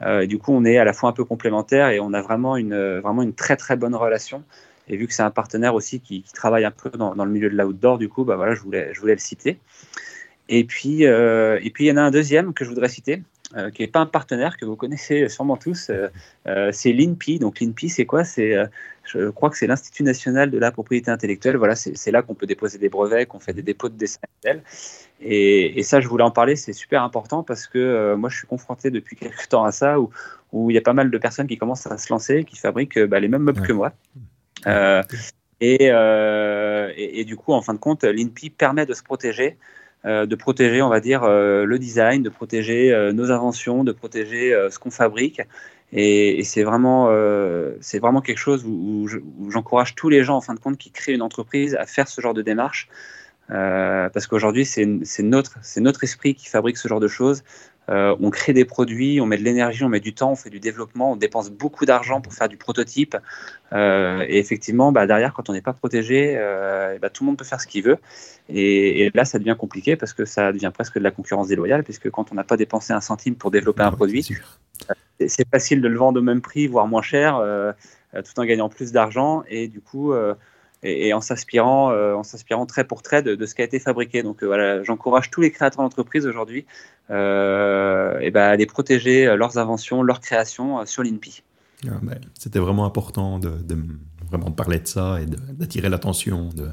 Euh, 0.00 0.24
du 0.24 0.38
coup, 0.38 0.52
on 0.52 0.64
est 0.64 0.78
à 0.78 0.84
la 0.84 0.94
fois 0.94 1.10
un 1.10 1.12
peu 1.12 1.24
complémentaires 1.24 1.90
et 1.90 2.00
on 2.00 2.14
a 2.14 2.22
vraiment 2.22 2.56
une, 2.56 2.98
vraiment 3.00 3.20
une 3.20 3.34
très 3.34 3.56
très 3.56 3.76
bonne 3.76 3.94
relation. 3.94 4.42
Et 4.90 4.96
vu 4.96 5.06
que 5.06 5.14
c'est 5.14 5.22
un 5.22 5.30
partenaire 5.30 5.74
aussi 5.74 6.00
qui, 6.00 6.24
travaille 6.34 6.64
un 6.64 6.70
peu 6.70 6.90
dans, 6.90 7.14
le 7.14 7.30
milieu 7.30 7.48
de 7.48 7.56
l'outdoor, 7.56 7.96
du 7.96 8.08
coup, 8.08 8.24
bah 8.24 8.36
voilà, 8.36 8.54
je 8.54 8.60
voulais, 8.60 8.90
je 8.92 9.00
voulais 9.00 9.14
le 9.14 9.20
citer. 9.20 9.58
Et 10.48 10.64
puis, 10.64 11.04
et 11.04 11.70
puis, 11.72 11.84
il 11.84 11.88
y 11.88 11.92
en 11.92 11.96
a 11.96 12.02
un 12.02 12.10
deuxième 12.10 12.52
que 12.52 12.64
je 12.64 12.70
voudrais 12.70 12.88
citer, 12.88 13.22
qui 13.72 13.82
n'est 13.82 13.88
pas 13.88 14.00
un 14.00 14.06
partenaire 14.06 14.56
que 14.56 14.64
vous 14.64 14.74
connaissez 14.74 15.28
sûrement 15.28 15.56
tous. 15.56 15.92
c'est 16.72 16.92
l'INPI. 16.92 17.38
Donc, 17.38 17.60
l'INPI, 17.60 17.88
c'est 17.88 18.04
quoi? 18.04 18.24
C'est 18.24 18.56
je 19.04 19.30
crois 19.30 19.50
que 19.50 19.56
c'est 19.56 19.66
l'Institut 19.66 20.02
national 20.02 20.50
de 20.50 20.58
la 20.58 20.70
propriété 20.70 21.10
intellectuelle. 21.10 21.56
Voilà, 21.56 21.74
c'est 21.74 22.10
là 22.10 22.22
qu'on 22.22 22.34
peut 22.34 22.46
déposer 22.46 22.78
des 22.78 22.88
brevets, 22.88 23.26
qu'on 23.26 23.40
fait 23.40 23.52
des 23.52 23.62
dépôts 23.62 23.88
de 23.88 23.96
dessin 23.96 24.20
et, 25.22 25.78
et, 25.78 25.82
ça, 25.82 26.00
je 26.00 26.08
voulais 26.08 26.24
en 26.24 26.30
parler, 26.30 26.56
c'est 26.56 26.72
super 26.72 27.02
important 27.02 27.42
parce 27.42 27.66
que 27.66 27.78
euh, 27.78 28.16
moi, 28.16 28.30
je 28.30 28.38
suis 28.38 28.46
confronté 28.46 28.90
depuis 28.90 29.16
quelques 29.16 29.48
temps 29.48 29.64
à 29.64 29.72
ça, 29.72 30.00
où, 30.00 30.10
où 30.52 30.70
il 30.70 30.74
y 30.74 30.78
a 30.78 30.82
pas 30.82 30.94
mal 30.94 31.10
de 31.10 31.18
personnes 31.18 31.46
qui 31.46 31.58
commencent 31.58 31.86
à 31.86 31.98
se 31.98 32.10
lancer, 32.10 32.44
qui 32.44 32.56
fabriquent 32.56 32.96
euh, 32.96 33.06
bah, 33.06 33.20
les 33.20 33.28
mêmes 33.28 33.42
meubles 33.42 33.60
que 33.60 33.72
moi. 33.72 33.92
Euh, 34.66 35.02
et, 35.60 35.90
et, 37.20 37.24
du 37.24 37.36
coup, 37.36 37.52
en 37.52 37.60
fin 37.60 37.74
de 37.74 37.78
compte, 37.78 38.04
l'INPI 38.04 38.50
permet 38.50 38.86
de 38.86 38.94
se 38.94 39.02
protéger, 39.02 39.58
de 40.04 40.34
protéger, 40.34 40.80
on 40.80 40.88
va 40.88 41.00
dire, 41.00 41.28
le 41.28 41.78
design, 41.78 42.22
de 42.22 42.30
protéger 42.30 43.10
nos 43.12 43.30
inventions, 43.30 43.84
de 43.84 43.92
protéger 43.92 44.56
ce 44.70 44.78
qu'on 44.78 44.90
fabrique. 44.90 45.42
Et, 45.92 46.44
c'est 46.44 46.62
vraiment, 46.62 47.08
euh, 47.10 47.76
c'est 47.80 47.98
vraiment 47.98 48.20
quelque 48.20 48.38
chose 48.38 48.64
où, 48.64 49.08
j'encourage 49.50 49.94
tous 49.94 50.08
les 50.08 50.22
gens, 50.22 50.36
en 50.36 50.40
fin 50.40 50.54
de 50.54 50.60
compte, 50.60 50.78
qui 50.78 50.90
créent 50.90 51.14
une 51.14 51.22
entreprise 51.22 51.74
à 51.74 51.86
faire 51.86 52.08
ce 52.08 52.20
genre 52.20 52.34
de 52.34 52.42
démarche. 52.42 52.88
Euh, 53.50 54.08
parce 54.10 54.28
qu'aujourd'hui, 54.28 54.64
c'est 54.64 54.86
notre, 55.22 55.58
notre 55.78 56.04
esprit 56.04 56.34
qui 56.34 56.48
fabrique 56.48 56.76
ce 56.76 56.86
genre 56.86 57.00
de 57.00 57.08
choses. 57.08 57.42
Euh, 57.90 58.16
on 58.20 58.30
crée 58.30 58.52
des 58.52 58.64
produits, 58.64 59.20
on 59.20 59.26
met 59.26 59.36
de 59.36 59.42
l'énergie, 59.42 59.84
on 59.84 59.88
met 59.88 60.00
du 60.00 60.14
temps, 60.14 60.32
on 60.32 60.36
fait 60.36 60.50
du 60.50 60.60
développement, 60.60 61.12
on 61.12 61.16
dépense 61.16 61.50
beaucoup 61.50 61.86
d'argent 61.86 62.20
pour 62.20 62.32
faire 62.32 62.48
du 62.48 62.56
prototype. 62.56 63.16
et 63.72 64.38
effectivement, 64.38 64.92
bah, 64.92 65.06
derrière, 65.06 65.32
quand 65.32 65.48
on 65.50 65.52
n'est 65.52 65.62
pas 65.62 65.72
protégé, 65.72 66.36
bah, 67.00 67.10
tout 67.10 67.24
le 67.24 67.26
monde 67.26 67.36
peut 67.36 67.44
faire 67.44 67.60
ce 67.60 67.66
qu'il 67.66 67.82
veut. 67.84 67.98
Et, 68.48 69.02
et, 69.02 69.10
là, 69.14 69.24
ça 69.24 69.38
devient 69.38 69.56
compliqué 69.58 69.96
parce 69.96 70.12
que 70.12 70.24
ça 70.24 70.52
devient 70.52 70.70
presque 70.72 70.98
de 70.98 71.04
la 71.04 71.10
concurrence 71.10 71.48
déloyale, 71.48 71.84
puisque 71.84 72.10
quand 72.10 72.32
on 72.32 72.34
n'a 72.34 72.44
pas 72.44 72.56
dépensé 72.56 72.92
un 72.92 73.00
centime 73.00 73.36
pour 73.36 73.50
développer 73.50 73.82
un 73.82 73.92
produit, 73.92 74.26
c'est 75.28 75.48
facile 75.48 75.80
de 75.80 75.88
le 75.88 75.98
vendre 75.98 76.20
au 76.20 76.22
même 76.22 76.40
prix, 76.40 76.66
voire 76.66 76.86
moins 76.86 77.02
cher, 77.02 77.36
euh, 77.36 77.72
euh, 78.14 78.22
tout 78.22 78.38
en 78.40 78.44
gagnant 78.44 78.68
plus 78.68 78.92
d'argent 78.92 79.42
et 79.48 79.68
du 79.68 79.80
coup, 79.80 80.12
euh, 80.84 80.88
et, 80.88 81.12
en 81.12 81.20
s'inspirant, 81.20 81.92
en 81.92 82.22
s'inspirant 82.22 82.66
trait 82.66 82.84
pour 82.84 83.02
trait 83.02 83.22
de, 83.22 83.46
ce 83.46 83.54
qui 83.54 83.62
a 83.62 83.64
été 83.64 83.78
fabriqué. 83.78 84.22
Donc 84.22 84.42
voilà, 84.42 84.82
j'encourage 84.82 85.30
tous 85.30 85.40
les 85.40 85.50
créateurs 85.50 85.82
d'entreprise 85.82 86.26
aujourd'hui 86.26 86.66
et 87.08 88.30
ben, 88.32 88.36
à 88.36 88.56
les 88.56 88.66
protéger 88.66 89.24
leurs 89.36 89.58
inventions, 89.58 90.02
leurs 90.02 90.20
créations 90.20 90.84
sur 90.86 91.02
l'INPI. 91.02 91.42
Ah, 91.86 91.98
ben, 92.02 92.20
c'était 92.38 92.60
vraiment 92.60 92.84
important 92.84 93.38
de, 93.38 93.50
vraiment 94.28 94.50
parler 94.52 94.78
de 94.78 94.86
ça 94.86 95.20
et 95.20 95.26
d'attirer 95.26 95.88
l'attention 95.88 96.50
de, 96.50 96.68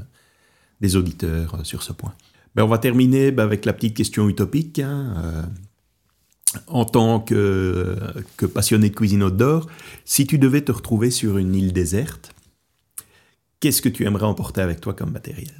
des 0.82 0.96
auditeurs 0.96 1.66
sur 1.66 1.82
ce 1.82 1.92
point. 1.92 2.14
Ben, 2.56 2.64
on 2.64 2.68
va 2.68 2.78
terminer 2.78 3.32
ben, 3.32 3.44
avec 3.44 3.66
la 3.66 3.74
petite 3.74 3.96
question 3.96 4.30
utopique. 4.30 4.80
Hein, 4.80 5.48
en 6.68 6.86
tant 6.86 7.20
que, 7.20 7.96
passionné 8.54 8.90
de 8.90 8.96
cuisine 8.96 9.24
outdoor, 9.24 9.68
si 10.06 10.26
tu 10.26 10.38
devais 10.38 10.62
te 10.62 10.72
retrouver 10.72 11.12
sur 11.12 11.38
une 11.38 11.56
île 11.56 11.74
déserte, 11.74 12.34
qu'est-ce 13.60 13.82
que 13.82 13.90
tu 13.90 14.06
aimerais 14.06 14.26
emporter 14.26 14.62
avec 14.62 14.82
toi 14.82 14.94
comme 14.94 15.12
matériel? 15.12 15.54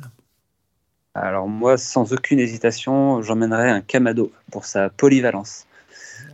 Alors 1.14 1.48
moi, 1.48 1.78
sans 1.78 2.14
aucune 2.14 2.40
hésitation, 2.40 3.22
j'emmènerais 3.22 3.72
un 3.72 3.82
Kamado 3.82 4.32
pour 4.52 4.66
sa 4.66 4.90
polyvalence. 4.90 5.66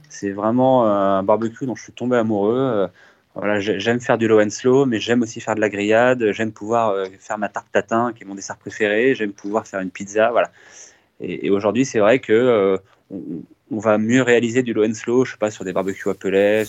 C'est 0.09 0.31
vraiment 0.31 0.85
un 0.85 1.23
barbecue 1.23 1.65
dont 1.65 1.75
je 1.75 1.83
suis 1.83 1.93
tombé 1.93 2.17
amoureux. 2.17 2.57
Euh, 2.57 2.87
voilà, 3.35 3.59
j'aime 3.59 3.99
faire 3.99 4.17
du 4.17 4.27
low 4.27 4.39
and 4.39 4.51
slow, 4.51 4.85
mais 4.85 4.99
j'aime 4.99 5.23
aussi 5.23 5.41
faire 5.41 5.55
de 5.55 5.61
la 5.61 5.69
grillade. 5.69 6.31
J'aime 6.33 6.51
pouvoir 6.51 6.91
euh, 6.91 7.05
faire 7.19 7.37
ma 7.37 7.49
tarte 7.49 7.71
tatin, 7.71 8.13
qui 8.13 8.23
est 8.23 8.27
mon 8.27 8.35
dessert 8.35 8.57
préféré. 8.57 9.15
J'aime 9.15 9.31
pouvoir 9.31 9.65
faire 9.65 9.79
une 9.79 9.89
pizza, 9.89 10.29
voilà. 10.31 10.51
Et, 11.19 11.49
aujourd'hui, 11.49 11.85
c'est 11.85 11.99
vrai 11.99 12.19
que 12.19 12.33
euh, 12.33 12.77
on 13.71 13.79
va 13.79 13.97
mieux 13.97 14.21
réaliser 14.21 14.61
du 14.61 14.73
low 14.73 14.85
and 14.85 14.93
slow, 14.93 15.25
je 15.25 15.31
sais 15.31 15.37
pas, 15.37 15.49
sur 15.49 15.63
des 15.65 15.73
barbecues 15.73 16.09
à 16.09 16.13
pellet, 16.13 16.65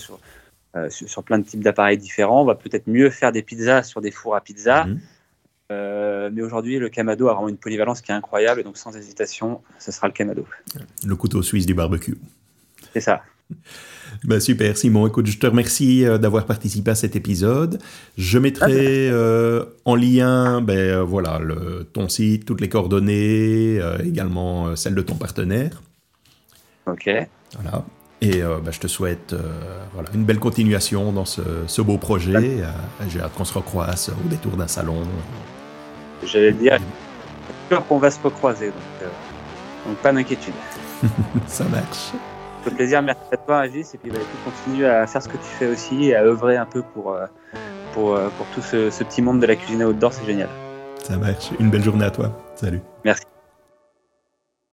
euh, 0.75 0.89
sur, 0.89 1.07
sur, 1.07 1.23
plein 1.23 1.39
de 1.39 1.45
types 1.45 1.63
d'appareils 1.63 1.97
différents. 1.97 2.41
On 2.41 2.45
va 2.45 2.55
peut-être 2.55 2.87
mieux 2.87 3.09
faire 3.09 3.31
des 3.31 3.41
pizzas 3.41 3.83
sur 3.83 4.01
des 4.01 4.11
fours 4.11 4.35
à 4.35 4.41
pizza. 4.41 4.85
Mhm. 4.85 4.99
Euh, 5.71 6.29
mais 6.33 6.41
aujourd'hui, 6.41 6.79
le 6.79 6.89
Kamado 6.89 7.29
a 7.29 7.33
vraiment 7.33 7.47
une 7.47 7.57
polyvalence 7.57 8.01
qui 8.01 8.11
est 8.11 8.15
incroyable, 8.15 8.59
et 8.59 8.63
donc 8.63 8.77
sans 8.77 8.95
hésitation, 8.95 9.61
ce 9.79 9.93
sera 9.93 10.07
le 10.07 10.13
Kamado. 10.13 10.45
Le 11.05 11.15
couteau 11.15 11.41
suisse 11.41 11.65
du 11.65 11.73
barbecue. 11.73 12.17
C'est 12.93 13.01
ça. 13.01 13.23
Ben 14.23 14.39
super, 14.39 14.77
Simon. 14.77 15.07
Écoute, 15.07 15.25
je 15.25 15.37
te 15.37 15.45
remercie 15.45 16.05
euh, 16.05 16.17
d'avoir 16.17 16.45
participé 16.45 16.91
à 16.91 16.95
cet 16.95 17.17
épisode. 17.17 17.81
Je 18.17 18.39
mettrai 18.39 19.11
en 19.83 19.95
lien 19.95 20.61
ben, 20.61 21.01
voilà, 21.01 21.39
le, 21.39 21.85
ton 21.91 22.07
site, 22.07 22.45
toutes 22.45 22.61
les 22.61 22.69
coordonnées, 22.69 23.79
également 24.03 24.75
celles 24.75 24.95
de 24.95 25.01
ton 25.01 25.15
partenaire. 25.15 25.81
Ok. 26.85 27.09
Voilà. 27.59 27.83
Et 28.25 28.41
euh, 28.41 28.57
bah, 28.57 28.71
je 28.71 28.79
te 28.79 28.87
souhaite 28.87 29.33
euh, 29.33 29.37
voilà, 29.93 30.09
une 30.15 30.23
belle 30.23 30.39
continuation 30.39 31.11
dans 31.11 31.25
ce, 31.25 31.41
ce 31.67 31.81
beau 31.83 31.97
projet. 31.97 32.33
Euh, 32.35 32.65
j'ai 33.07 33.21
hâte 33.21 33.33
qu'on 33.35 33.45
se 33.45 33.53
recroise 33.53 34.11
au 34.25 34.27
détour 34.27 34.53
d'un 34.53 34.67
salon. 34.67 35.03
J'allais 36.23 36.53
dire, 36.53 36.79
sûr 37.69 37.85
qu'on 37.85 37.99
va 37.99 38.09
se 38.09 38.19
recroiser, 38.23 38.67
donc, 38.67 39.09
donc 39.85 39.97
pas 39.97 40.11
d'inquiétude. 40.11 40.55
Ça 41.47 41.65
marche. 41.65 42.13
Fait 42.63 42.71
plaisir, 42.71 43.03
merci 43.03 43.21
à 43.31 43.37
toi, 43.37 43.59
Agis, 43.59 43.85
et 43.93 43.97
puis 44.01 44.09
bah, 44.09 44.17
continue 44.43 44.85
à 44.85 45.05
faire 45.05 45.21
ce 45.21 45.27
que 45.27 45.37
tu 45.37 45.49
fais 45.59 45.67
aussi 45.67 46.05
et 46.05 46.15
à 46.15 46.23
œuvrer 46.23 46.57
un 46.57 46.65
peu 46.65 46.81
pour, 46.81 47.15
pour, 47.93 48.19
pour 48.37 48.45
tout 48.55 48.61
ce, 48.61 48.89
ce 48.89 49.03
petit 49.03 49.21
monde 49.21 49.39
de 49.39 49.45
la 49.45 49.55
cuisine 49.55 49.83
outdoor, 49.83 50.13
c'est 50.13 50.25
génial. 50.25 50.49
Ça 51.03 51.15
marche. 51.17 51.51
Une 51.59 51.69
belle 51.69 51.83
journée 51.83 52.05
à 52.05 52.11
toi. 52.11 52.31
Salut. 52.55 52.81
Merci. 53.03 53.21